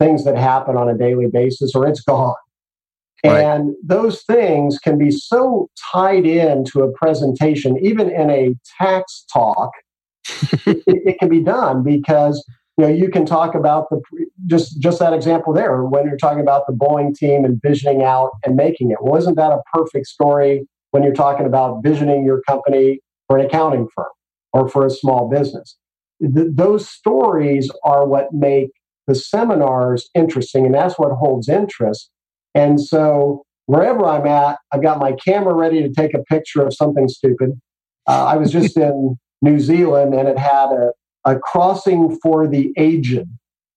[0.01, 2.35] things that happen on a daily basis, or it's gone.
[3.25, 3.43] Right.
[3.43, 9.73] And those things can be so tied into a presentation, even in a tax talk,
[10.67, 12.45] it, it, can be done because
[12.79, 14.01] you know you can talk about the
[14.47, 18.31] just just that example there when you're talking about the bowling team and visioning out
[18.45, 18.99] and making it.
[19.01, 23.89] Wasn't that a perfect story when you're talking about visioning your company for an accounting
[23.95, 24.07] firm
[24.53, 25.77] or for a small business?
[26.23, 28.71] Th- those stories are what make
[29.09, 32.11] the seminars interesting and that's what holds interest.
[32.55, 36.73] And so wherever i'm at i've got my camera ready to take a picture of
[36.73, 37.51] something stupid.
[38.07, 40.93] Uh, i was just in new zealand and it had a
[41.29, 43.27] a crossing for the aged.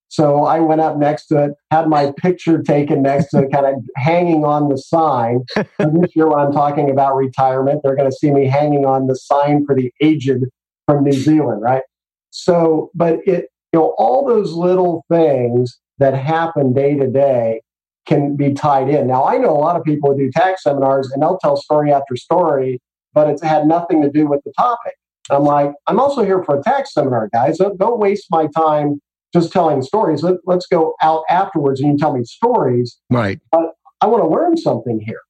[0.08, 3.66] So I went up next to it, had my picture taken next to it, kind
[3.66, 5.46] of hanging on the sign.
[5.80, 9.08] And this year, when I'm talking about retirement, they're going to see me hanging on
[9.08, 10.44] the sign for the aged
[10.86, 11.84] from New Zealand, right?
[12.30, 17.62] So, but it, you know, all those little things that happen day to day
[18.06, 19.08] can be tied in.
[19.08, 21.92] Now, I know a lot of people who do tax seminars and they'll tell story
[21.94, 22.82] after story,
[23.14, 24.96] but it's had nothing to do with the topic.
[25.30, 27.58] I'm like, I'm also here for a tax seminar, guys.
[27.58, 29.00] Don't waste my time
[29.34, 30.24] just telling stories.
[30.24, 33.00] Let, us go out afterwards and you tell me stories.
[33.10, 33.40] Right.
[33.52, 35.22] But I want to learn something here.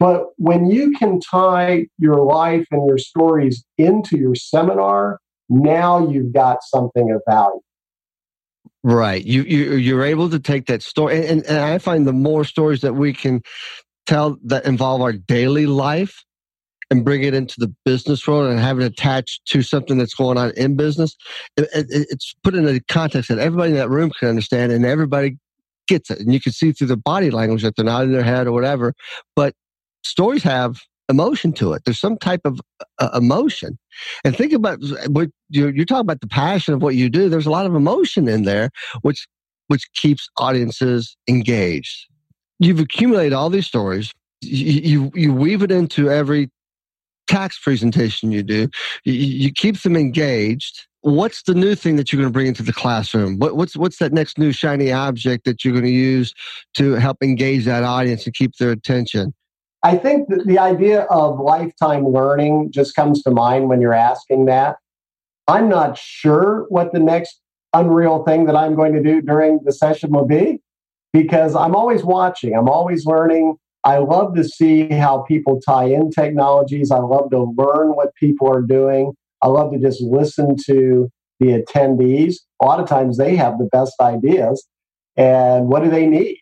[0.00, 6.32] But when you can tie your life and your stories into your seminar, now you've
[6.32, 7.60] got something of value.
[8.84, 9.24] Right.
[9.24, 12.80] You, you you're able to take that story, and, and I find the more stories
[12.82, 13.42] that we can
[14.06, 16.24] tell that involve our daily life,
[16.90, 20.38] and bring it into the business world and have it attached to something that's going
[20.38, 21.16] on in business,
[21.56, 24.86] it, it, it's put in a context that everybody in that room can understand and
[24.86, 25.36] everybody
[25.86, 26.20] gets it.
[26.20, 28.52] And you can see through the body language that they're not in their head or
[28.52, 28.94] whatever.
[29.36, 29.54] But
[30.02, 31.82] stories have emotion to it.
[31.84, 32.60] There's some type of
[32.98, 33.78] uh, emotion.
[34.24, 34.78] And think about
[35.08, 37.28] what you're, you're talking about the passion of what you do.
[37.28, 38.70] There's a lot of emotion in there,
[39.02, 39.26] which
[39.68, 42.06] which keeps audiences engaged.
[42.58, 44.12] You've accumulated all these stories.
[44.40, 46.50] You, you, you weave it into every
[47.28, 48.68] tax presentation you do.
[49.04, 50.86] You, you keep them engaged.
[51.02, 53.38] What's the new thing that you're going to bring into the classroom?
[53.38, 56.34] What, what's what's that next new shiny object that you're going to use
[56.74, 59.32] to help engage that audience and keep their attention?
[59.84, 64.76] I think the idea of lifetime learning just comes to mind when you're asking that.
[65.46, 67.40] I'm not sure what the next
[67.72, 70.60] unreal thing that I'm going to do during the session will be
[71.12, 73.56] because I'm always watching, I'm always learning.
[73.88, 76.90] I love to see how people tie in technologies.
[76.90, 79.14] I love to learn what people are doing.
[79.40, 81.08] I love to just listen to
[81.40, 82.34] the attendees.
[82.60, 84.68] A lot of times they have the best ideas.
[85.16, 86.38] And what do they need?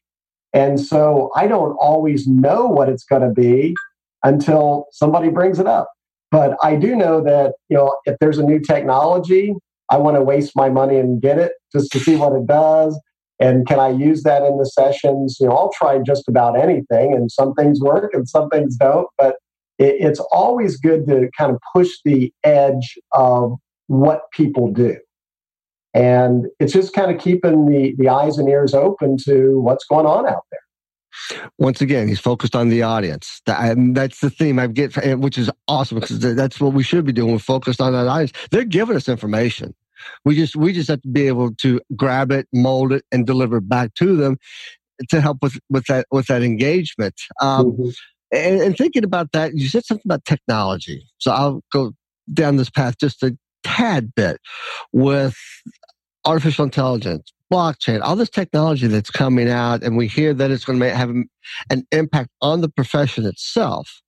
[0.54, 3.76] And so I don't always know what it's going to be
[4.24, 5.88] until somebody brings it up.
[6.32, 9.54] But I do know that, you know, if there's a new technology,
[9.88, 13.00] I want to waste my money and get it just to see what it does.
[13.38, 15.36] And can I use that in the sessions?
[15.38, 19.08] You know, I'll try just about anything, and some things work and some things don't.
[19.18, 19.36] But
[19.78, 23.54] it, it's always good to kind of push the edge of
[23.88, 24.96] what people do.
[25.94, 30.04] And it's just kind of keeping the, the eyes and ears open to what's going
[30.04, 30.60] on out there.
[31.58, 33.40] Once again, he's focused on the audience.
[33.46, 37.32] that's the theme I get, which is awesome because that's what we should be doing.
[37.32, 38.32] We're focused on that audience.
[38.50, 39.74] They're giving us information.
[40.24, 43.58] We just we just have to be able to grab it, mold it, and deliver
[43.58, 44.38] it back to them
[45.08, 47.14] to help with with that with that engagement.
[47.40, 47.88] Um, mm-hmm.
[48.32, 51.06] and, and thinking about that, you said something about technology.
[51.18, 51.92] So I'll go
[52.32, 54.40] down this path just a tad bit
[54.92, 55.36] with
[56.24, 60.80] artificial intelligence, blockchain, all this technology that's coming out, and we hear that it's going
[60.80, 61.10] to have
[61.70, 64.02] an impact on the profession itself.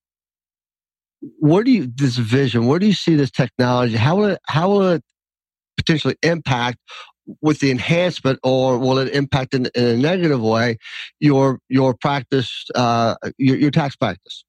[1.40, 2.66] Where do you this vision?
[2.66, 3.96] Where do you see this technology?
[3.96, 5.02] How will it how will it
[5.78, 6.78] potentially impact
[7.40, 10.78] with the enhancement, or will it impact in, in a negative way
[11.20, 14.44] your your practice, uh, your, your tax practice?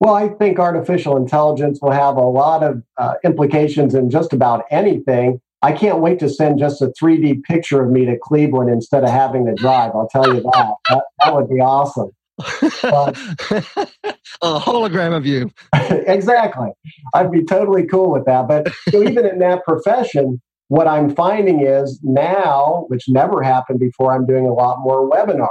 [0.00, 4.64] Well, I think artificial intelligence will have a lot of uh, implications in just about
[4.70, 5.40] anything.
[5.62, 9.10] I can't wait to send just a 3D picture of me to Cleveland instead of
[9.10, 9.92] having to drive.
[9.94, 10.74] I'll tell you that.
[10.90, 12.10] That, that would be awesome.
[14.42, 15.50] A hologram of you.
[15.72, 16.68] exactly.
[17.14, 18.46] I'd be totally cool with that.
[18.46, 24.12] But so even in that profession, what I'm finding is now, which never happened before,
[24.12, 25.48] I'm doing a lot more webinars.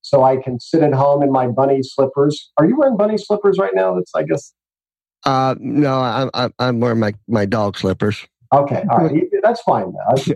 [0.00, 2.50] So I can sit at home in my bunny slippers.
[2.58, 3.94] Are you wearing bunny slippers right now?
[3.94, 4.52] That's, I guess.
[5.24, 6.00] Uh, no,
[6.34, 8.26] I'm, I'm wearing my, my dog slippers.
[8.52, 9.92] Okay, all right, that's fine.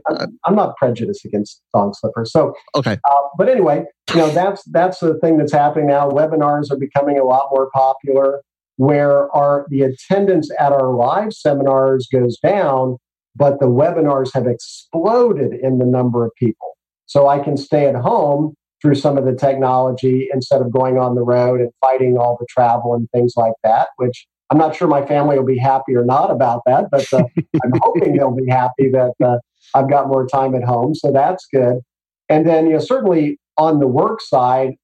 [0.45, 2.33] I'm not prejudiced against dog slippers.
[2.33, 6.09] So, okay, uh, but anyway, you know that's that's the thing that's happening now.
[6.09, 8.43] Webinars are becoming a lot more popular,
[8.77, 12.97] where our the attendance at our live seminars goes down,
[13.37, 16.77] but the webinars have exploded in the number of people.
[17.07, 21.15] So I can stay at home through some of the technology instead of going on
[21.15, 24.89] the road and fighting all the travel and things like that, which I'm not sure
[24.89, 27.25] my family will be happy or not about that, but uh,
[27.65, 29.39] I'm hoping they'll be happy that uh,
[29.75, 30.95] I've got more time at home.
[30.95, 31.81] So that's good.
[32.29, 34.75] And then, you know, certainly on the work side,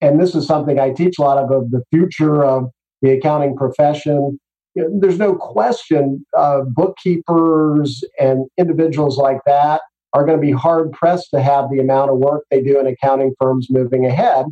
[0.00, 2.70] and this is something I teach a lot of, of the future of
[3.02, 4.38] the accounting profession.
[4.74, 9.80] You know, there's no question uh, bookkeepers and individuals like that
[10.12, 12.86] are going to be hard pressed to have the amount of work they do in
[12.86, 14.46] accounting firms moving ahead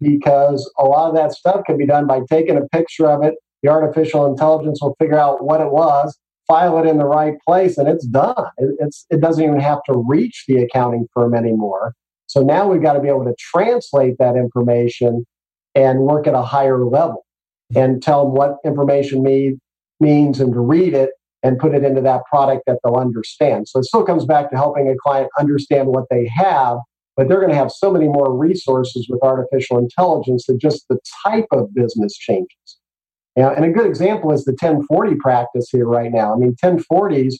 [0.00, 3.34] because a lot of that stuff can be done by taking a picture of it
[3.62, 7.78] the artificial intelligence will figure out what it was, file it in the right place,
[7.78, 8.44] and it's done.
[8.58, 11.92] It, it's, it doesn't even have to reach the accounting firm anymore.
[12.36, 15.24] So now we've got to be able to translate that information
[15.74, 17.24] and work at a higher level
[17.74, 19.56] and tell them what information me,
[20.00, 21.12] means and to read it
[21.42, 23.68] and put it into that product that they'll understand.
[23.68, 26.76] So it still comes back to helping a client understand what they have,
[27.16, 30.98] but they're going to have so many more resources with artificial intelligence that just the
[31.24, 32.76] type of business changes.
[33.34, 36.34] Yeah, and a good example is the 1040 practice here right now.
[36.34, 37.36] I mean, 1040s,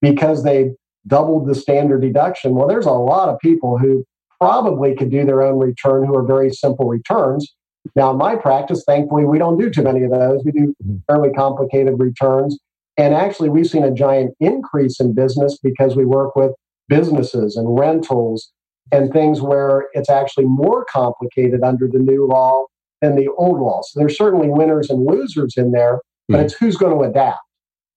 [0.00, 0.72] because they
[1.06, 4.04] doubled the standard deduction, well, there's a lot of people who
[4.42, 7.54] probably could do their own return who are very simple returns.
[7.94, 10.42] Now, in my practice, thankfully, we don't do too many of those.
[10.44, 10.96] We do mm-hmm.
[11.06, 12.58] fairly complicated returns.
[12.96, 16.50] And actually, we've seen a giant increase in business because we work with
[16.88, 18.50] businesses and rentals
[18.90, 22.66] and things where it's actually more complicated under the new law
[23.00, 23.80] than the old law.
[23.84, 27.40] So there's certainly winners and losers in there, but mm it's who's going to adapt.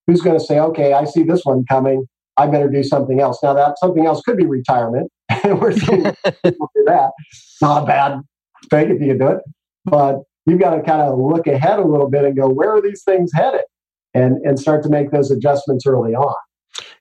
[0.06, 2.06] Who's going to say, okay, I see this one coming.
[2.36, 3.38] I better do something else.
[3.42, 5.10] Now that something else could be retirement.
[5.44, 6.04] We're seeing
[6.44, 7.10] people do that.
[7.62, 8.20] Not a bad
[8.70, 9.38] thing if you can do it.
[9.84, 12.82] But you've got to kind of look ahead a little bit and go, where are
[12.82, 13.62] these things headed?
[14.14, 16.34] And, and start to make those adjustments early on.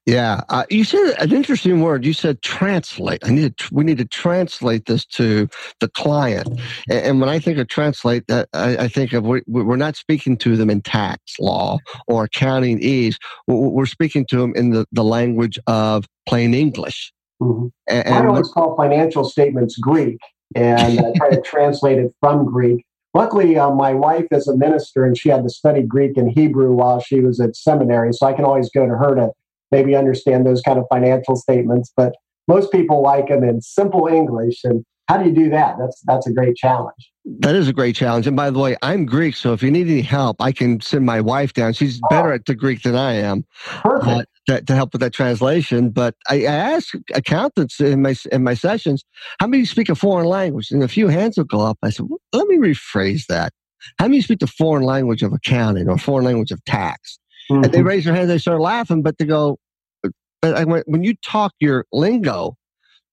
[0.06, 2.06] Yeah, uh, you said an interesting word.
[2.06, 3.26] You said translate.
[3.26, 5.50] I need to, we need to translate this to
[5.80, 6.48] the client.
[6.88, 9.96] And, and when I think of translate, uh, I, I, think of we, we're not
[9.96, 13.18] speaking to them in tax law or accounting ease.
[13.48, 17.12] We're speaking to them in the, the language of plain English.
[17.42, 17.68] Mm-hmm.
[17.90, 20.20] And, and I always call financial statements Greek
[20.54, 22.86] and I try to translate it from Greek.
[23.16, 26.74] Luckily, uh, my wife is a minister and she had to study Greek and Hebrew
[26.74, 29.32] while she was at seminary, so I can always go to her to
[29.72, 31.92] maybe understand those kind of financial statements.
[31.96, 32.14] But
[32.48, 34.64] most people like them in simple English.
[34.64, 35.76] And how do you do that?
[35.80, 37.12] That's that's a great challenge.
[37.40, 38.28] That is a great challenge.
[38.28, 41.06] And by the way, I'm Greek, so if you need any help, I can send
[41.06, 41.74] my wife down.
[41.74, 42.08] She's oh.
[42.10, 43.46] better at the Greek than I am.
[43.66, 44.08] Perfect.
[44.08, 45.90] Uh, to, to, help with that translation.
[45.90, 49.04] But I, I ask accountants in my in my sessions,
[49.40, 50.70] how many speak a foreign language?
[50.72, 51.80] And a few hands will go up.
[51.82, 53.54] I said, well, let me rephrase that.
[54.00, 57.20] How many speak the foreign language of accounting or foreign language of tax?
[57.52, 57.64] Mm-hmm.
[57.64, 57.88] And they mm-hmm.
[57.88, 59.58] raise their hands, they start laughing, but they go,
[60.02, 62.56] but I went, when you talk your lingo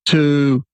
[0.07, 0.65] to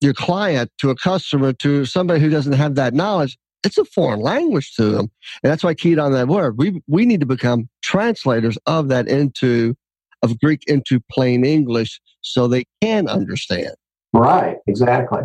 [0.00, 4.20] your client, to a customer, to somebody who doesn't have that knowledge, it's a foreign
[4.20, 5.10] language to them.
[5.42, 6.58] And that's why I keyed on that word.
[6.58, 9.74] We, we need to become translators of that into,
[10.22, 13.74] of Greek into plain English so they can understand.
[14.12, 15.22] Right, exactly.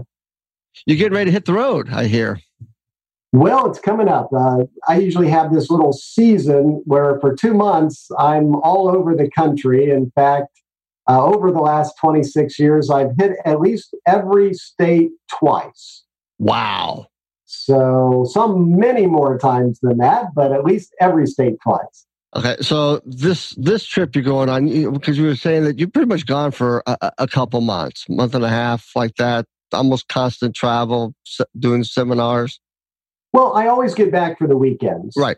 [0.86, 2.40] You're getting ready to hit the road, I hear.
[3.34, 4.30] Well, it's coming up.
[4.32, 9.30] Uh, I usually have this little season where for two months I'm all over the
[9.32, 9.90] country.
[9.90, 10.62] In fact,
[11.10, 15.10] uh, over the last 26 years, I've hit at least every state
[15.40, 16.04] twice.
[16.38, 17.08] Wow.
[17.46, 22.06] So some many more times than that, but at least every state twice.
[22.36, 26.08] Okay, so this this trip you're going on because you were saying that you've pretty
[26.08, 30.56] much gone for a, a couple months, month and a half, like that, almost constant
[30.56, 31.14] travel,
[31.60, 32.60] doing seminars.
[33.34, 35.16] Well, I always get back for the weekends.
[35.18, 35.38] Right.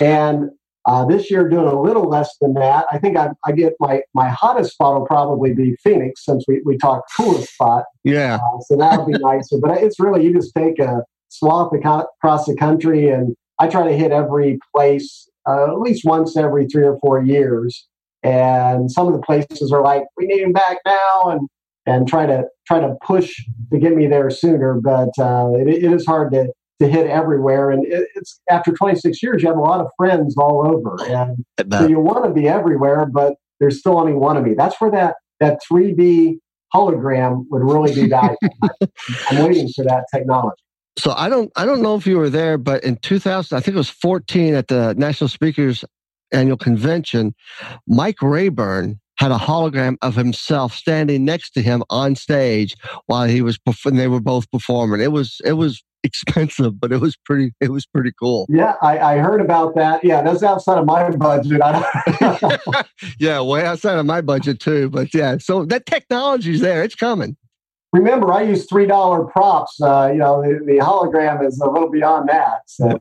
[0.00, 0.50] And
[0.86, 2.84] uh, this year, doing a little less than that.
[2.92, 6.60] I think I, I, get my, my hottest spot will probably be Phoenix, since we,
[6.64, 7.84] we talked coolest spot.
[8.04, 8.36] Yeah.
[8.36, 9.56] Uh, so that'll be nicer.
[9.58, 13.96] But it's really, you just take a swath across the country, and I try to
[13.96, 17.86] hit every place uh, at least once every three or four years.
[18.22, 21.48] And some of the places are like, we need him back now, and
[21.86, 23.30] and try to try to push
[23.70, 24.80] to get me there sooner.
[24.82, 26.48] But uh, it, it is hard to
[26.80, 27.70] to hit everywhere.
[27.70, 31.44] And it, it's after 26 years, you have a lot of friends all over, and
[31.72, 34.54] so you want to be everywhere, but there's still only one of me.
[34.54, 36.38] That's where that that 3D
[36.74, 38.36] hologram would really be valuable.
[39.30, 40.56] I'm waiting for that technology.
[40.98, 43.74] So I don't I don't know if you were there, but in 2000, I think
[43.74, 45.84] it was 14 at the National Speakers
[46.32, 47.34] Annual Convention,
[47.86, 53.40] Mike Rayburn had a hologram of himself standing next to him on stage while he
[53.40, 55.00] was and they were both performing.
[55.00, 57.52] It was it was expensive, but it was pretty.
[57.60, 58.46] It was pretty cool.
[58.48, 60.04] Yeah, I, I heard about that.
[60.04, 61.60] Yeah, that's outside of my budget.
[63.18, 64.90] yeah, way outside of my budget too.
[64.90, 66.84] But yeah, so that technology's there.
[66.84, 67.36] It's coming.
[67.92, 69.80] Remember, I use three dollar props.
[69.80, 72.62] Uh, you know, the, the, hologram is a little beyond that.
[72.66, 73.00] So.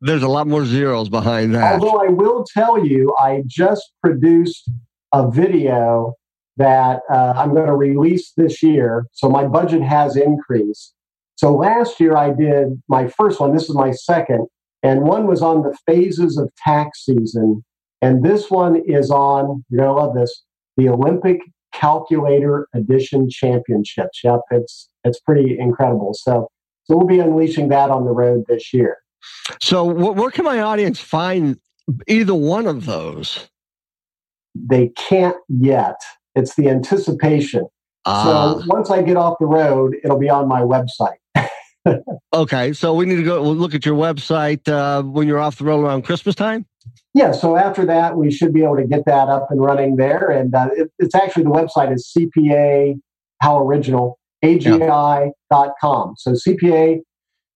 [0.00, 1.74] There's a lot more zeros behind that.
[1.74, 4.70] Although I will tell you, I just produced
[5.12, 6.14] a video
[6.56, 9.04] that uh, I'm going to release this year.
[9.12, 10.94] So my budget has increased
[11.40, 13.54] so last year I did my first one.
[13.54, 14.46] This is my second.
[14.82, 17.64] And one was on the phases of tax season.
[18.02, 20.44] And this one is on, you're going to love this,
[20.76, 21.40] the Olympic
[21.72, 24.20] Calculator Edition Championships.
[24.22, 26.12] Yep, it's, it's pretty incredible.
[26.12, 26.46] So,
[26.84, 28.98] so we'll be unleashing that on the road this year.
[29.62, 31.58] So where can my audience find
[32.06, 33.48] either one of those?
[34.54, 35.96] They can't yet.
[36.34, 37.66] It's the anticipation.
[38.04, 38.58] Ah.
[38.60, 41.16] So once I get off the road, it'll be on my website
[42.34, 45.64] okay, so we need to go look at your website uh, when you're off the
[45.64, 46.66] road around Christmas time.
[47.14, 50.30] Yeah, so after that, we should be able to get that up and running there.
[50.30, 53.00] And uh, it, it's actually the website is CPA,
[53.40, 56.14] how original, AGI.com.
[56.16, 57.00] So CPA,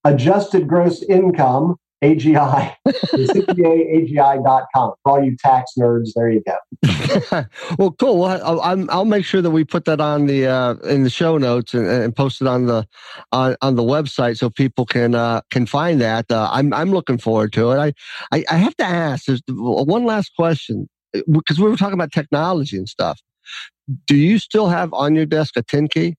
[0.04, 4.92] adjusted gross income, AGI, CPAAGI.com.
[5.02, 7.44] For all you tax nerds, there you go.
[7.78, 8.20] well, cool.
[8.20, 11.38] Well, I'll, I'll, make sure that we put that on the uh, in the show
[11.38, 12.86] notes and, and, post it on the
[13.32, 16.30] on, on the website so people can uh, can find that.
[16.30, 17.78] Uh, I'm I'm looking forward to it.
[17.78, 17.92] I
[18.32, 19.26] I, I have to ask.
[19.26, 20.88] There's one last question
[21.30, 23.20] because we were talking about technology and stuff.
[24.06, 26.16] Do you still have on your desk a 10 key?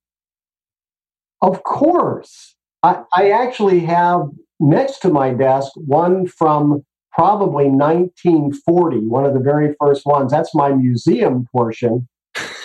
[1.42, 2.56] Of course.
[2.84, 4.30] I, I actually have
[4.66, 10.32] next to my desk one from probably 1940, one of the very first ones.
[10.32, 12.08] That's my museum portion.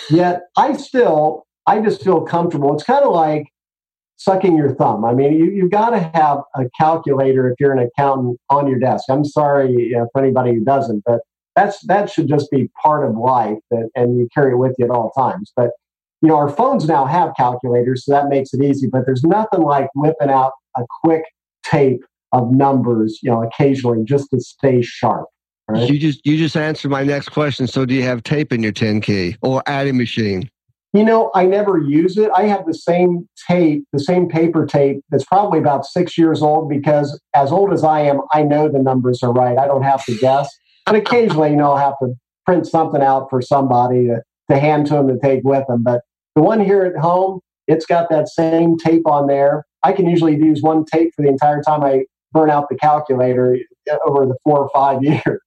[0.09, 2.73] Yet I still, I just feel comfortable.
[2.73, 3.47] It's kind of like
[4.17, 5.05] sucking your thumb.
[5.05, 8.77] I mean, you, you've got to have a calculator if you're an accountant on your
[8.77, 9.05] desk.
[9.09, 11.21] I'm sorry for anybody who doesn't, but
[11.55, 14.85] that's that should just be part of life, and, and you carry it with you
[14.85, 15.51] at all times.
[15.55, 15.71] But
[16.21, 18.87] you know, our phones now have calculators, so that makes it easy.
[18.87, 21.23] But there's nothing like whipping out a quick
[21.71, 25.27] tape of numbers, you know, occasionally just to stay sharp.
[25.67, 25.89] Right?
[25.89, 27.67] You just you just answered my next question.
[27.67, 30.49] So, do you have tape in your 10 key or adding machine?
[30.93, 32.29] You know, I never use it.
[32.35, 36.67] I have the same tape, the same paper tape that's probably about six years old
[36.67, 39.57] because, as old as I am, I know the numbers are right.
[39.57, 40.49] I don't have to guess.
[40.85, 42.13] But occasionally, you know, I'll have to
[42.45, 45.83] print something out for somebody to, to hand to them to take with them.
[45.83, 46.01] But
[46.35, 49.65] the one here at home, it's got that same tape on there.
[49.83, 53.57] I can usually use one tape for the entire time I burn out the calculator
[53.91, 55.41] uh, over the four or five years.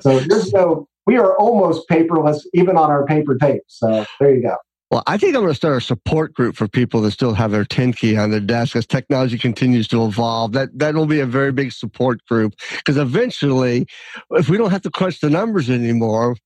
[0.00, 3.78] so there's no, we are almost paperless even on our paper tapes.
[3.78, 4.56] So there you go.
[4.90, 7.50] Well, I think I'm going to start a support group for people that still have
[7.50, 10.52] their 10 key on their desk as technology continues to evolve.
[10.52, 13.86] That that will be a very big support group because eventually,
[14.32, 16.36] if we don't have to crunch the numbers anymore,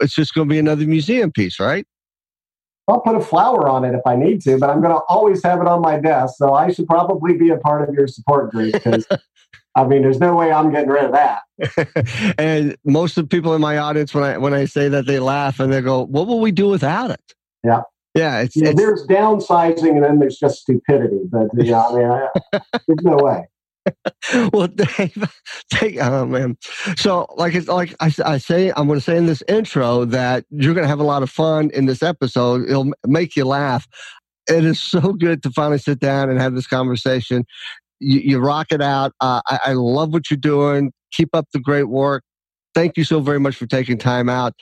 [0.00, 1.86] it's just going to be another museum piece, right?
[2.86, 5.42] I'll put a flower on it if I need to, but I'm going to always
[5.42, 6.34] have it on my desk.
[6.36, 9.06] So I should probably be a part of your support group because,
[9.76, 12.34] I mean, there's no way I'm getting rid of that.
[12.38, 15.18] and most of the people in my audience, when I when I say that, they
[15.18, 17.82] laugh and they go, "What will we do without it?" Yeah.
[18.14, 22.06] Yeah, it's, yeah, it's, there's downsizing and then there's just stupidity, but yeah, I mean,
[22.06, 22.28] I,
[22.86, 23.48] there's no way.
[24.52, 25.32] well, Dave,
[25.70, 26.56] take, oh man.
[26.96, 30.44] So, like, it's like I, I say, I'm going to say in this intro that
[30.50, 32.68] you're going to have a lot of fun in this episode.
[32.68, 33.86] It'll make you laugh.
[34.48, 37.44] It is so good to finally sit down and have this conversation.
[38.00, 39.12] You, you rock it out.
[39.20, 40.92] Uh, I, I love what you're doing.
[41.12, 42.22] Keep up the great work
[42.74, 44.52] thank you so very much for taking time out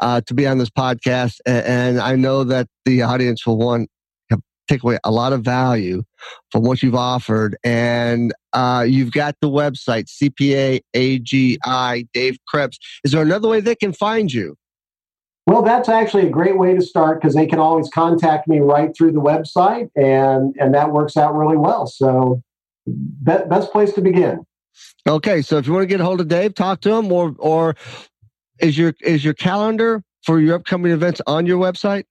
[0.00, 1.40] uh, to be on this podcast.
[1.46, 3.88] And, and, I know that the audience will want
[4.68, 6.02] take away a lot of value
[6.50, 7.56] from what you've offered.
[7.64, 12.78] And uh, you've got the website, CPA AGI, Dave Krebs.
[13.04, 14.56] Is there another way they can find you?
[15.46, 18.96] Well, that's actually a great way to start because they can always contact me right
[18.96, 21.88] through the website, and and that works out really well.
[21.88, 22.40] So,
[22.86, 24.46] be- best place to begin.
[25.08, 27.34] Okay, so if you want to get a hold of Dave, talk to him, or
[27.38, 27.74] or
[28.60, 32.04] is your is your calendar for your upcoming events on your website?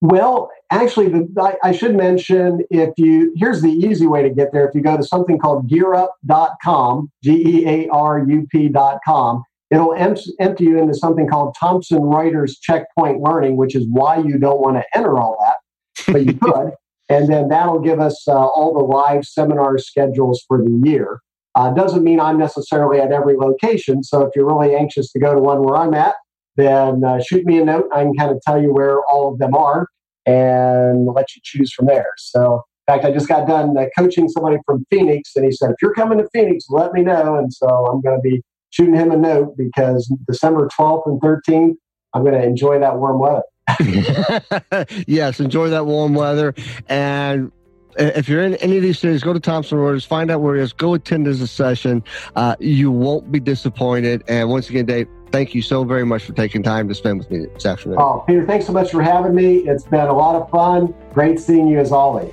[0.00, 0.50] Well,
[0.82, 4.66] actually, the, I, I, should mention if you, here's the easy way to get there.
[4.66, 10.16] If you go to something called gearup.com, G E A R U P.com, it'll em-
[10.40, 14.76] empty you into something called Thomson Reuters Checkpoint Learning, which is why you don't want
[14.76, 16.72] to enter all that, but you could.
[17.08, 21.20] and then that'll give us uh, all the live seminar schedules for the year.
[21.54, 24.02] Uh, doesn't mean I'm necessarily at every location.
[24.02, 26.14] So if you're really anxious to go to one where I'm at,
[26.56, 27.88] then uh, shoot me a note.
[27.94, 29.88] I can kind of tell you where all of them are
[30.26, 32.08] and let you choose from there.
[32.16, 35.70] So, in fact, I just got done uh, coaching somebody from Phoenix, and he said,
[35.70, 37.36] if you're coming to Phoenix, let me know.
[37.36, 41.76] And so I'm going to be shooting him a note because December 12th and 13th,
[42.12, 43.42] I'm going to enjoy that warm weather.
[45.06, 46.54] yes, enjoy that warm weather.
[46.88, 47.50] And
[47.96, 50.62] if you're in any of these cities, go to Thomson Reuters, find out where it
[50.62, 52.02] is, go attend a session.
[52.36, 54.22] Uh, you won't be disappointed.
[54.28, 57.28] And once again, Dave, thank you so very much for taking time to spend with
[57.28, 57.98] me this afternoon.
[57.98, 59.68] Oh, Peter, thanks so much for having me.
[59.68, 60.94] It's been a lot of fun.
[61.12, 62.32] Great seeing you as always.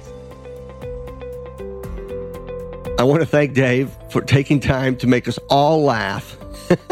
[3.00, 6.38] I want to thank Dave for taking time to make us all laugh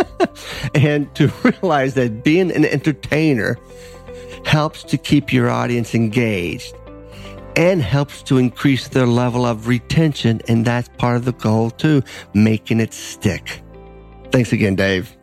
[0.74, 3.60] and to realize that being an entertainer
[4.46, 6.76] helps to keep your audience engaged
[7.56, 10.42] and helps to increase their level of retention.
[10.48, 12.02] And that's part of the goal too,
[12.34, 13.62] making it stick.
[14.32, 15.19] Thanks again, Dave.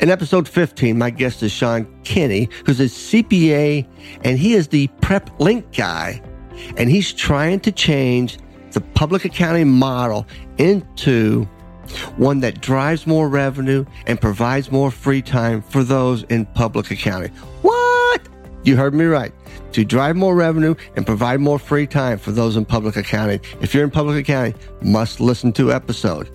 [0.00, 3.86] In episode 15, my guest is Sean Kinney, who's a CPA
[4.24, 6.22] and he is the prep link guy.
[6.76, 8.38] And he's trying to change
[8.72, 10.26] the public accounting model
[10.58, 11.44] into
[12.16, 17.30] one that drives more revenue and provides more free time for those in public accounting.
[17.62, 18.28] What?
[18.64, 19.32] You heard me right
[19.72, 23.40] to drive more revenue and provide more free time for those in public accounting.
[23.60, 26.28] If you're in public accounting, must listen to episode.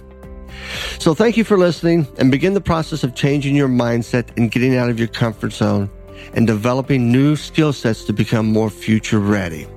[0.99, 4.75] So thank you for listening and begin the process of changing your mindset and getting
[4.75, 5.89] out of your comfort zone
[6.33, 9.67] and developing new skill sets to become more future ready.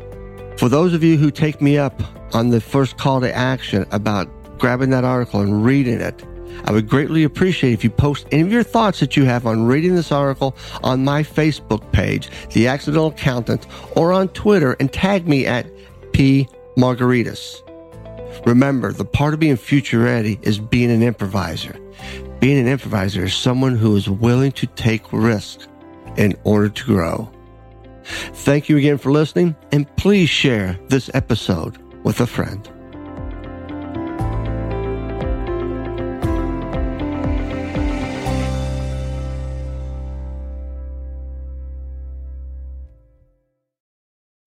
[0.59, 2.01] For those of you who take me up
[2.35, 4.29] on the first call to action about
[4.59, 6.25] grabbing that article and reading it,
[6.65, 9.65] I would greatly appreciate if you post any of your thoughts that you have on
[9.65, 13.67] reading this article on my Facebook page, The Accidental Accountant,
[13.97, 15.67] or on Twitter and tag me at
[16.13, 16.49] P.
[16.77, 17.64] Margaritis.
[18.45, 21.79] Remember, the part of being future ready is being an improviser.
[22.41, 25.67] Being an improviser is someone who is willing to take risks
[26.17, 27.31] in order to grow.
[28.05, 32.69] Thank you again for listening, and please share this episode with a friend.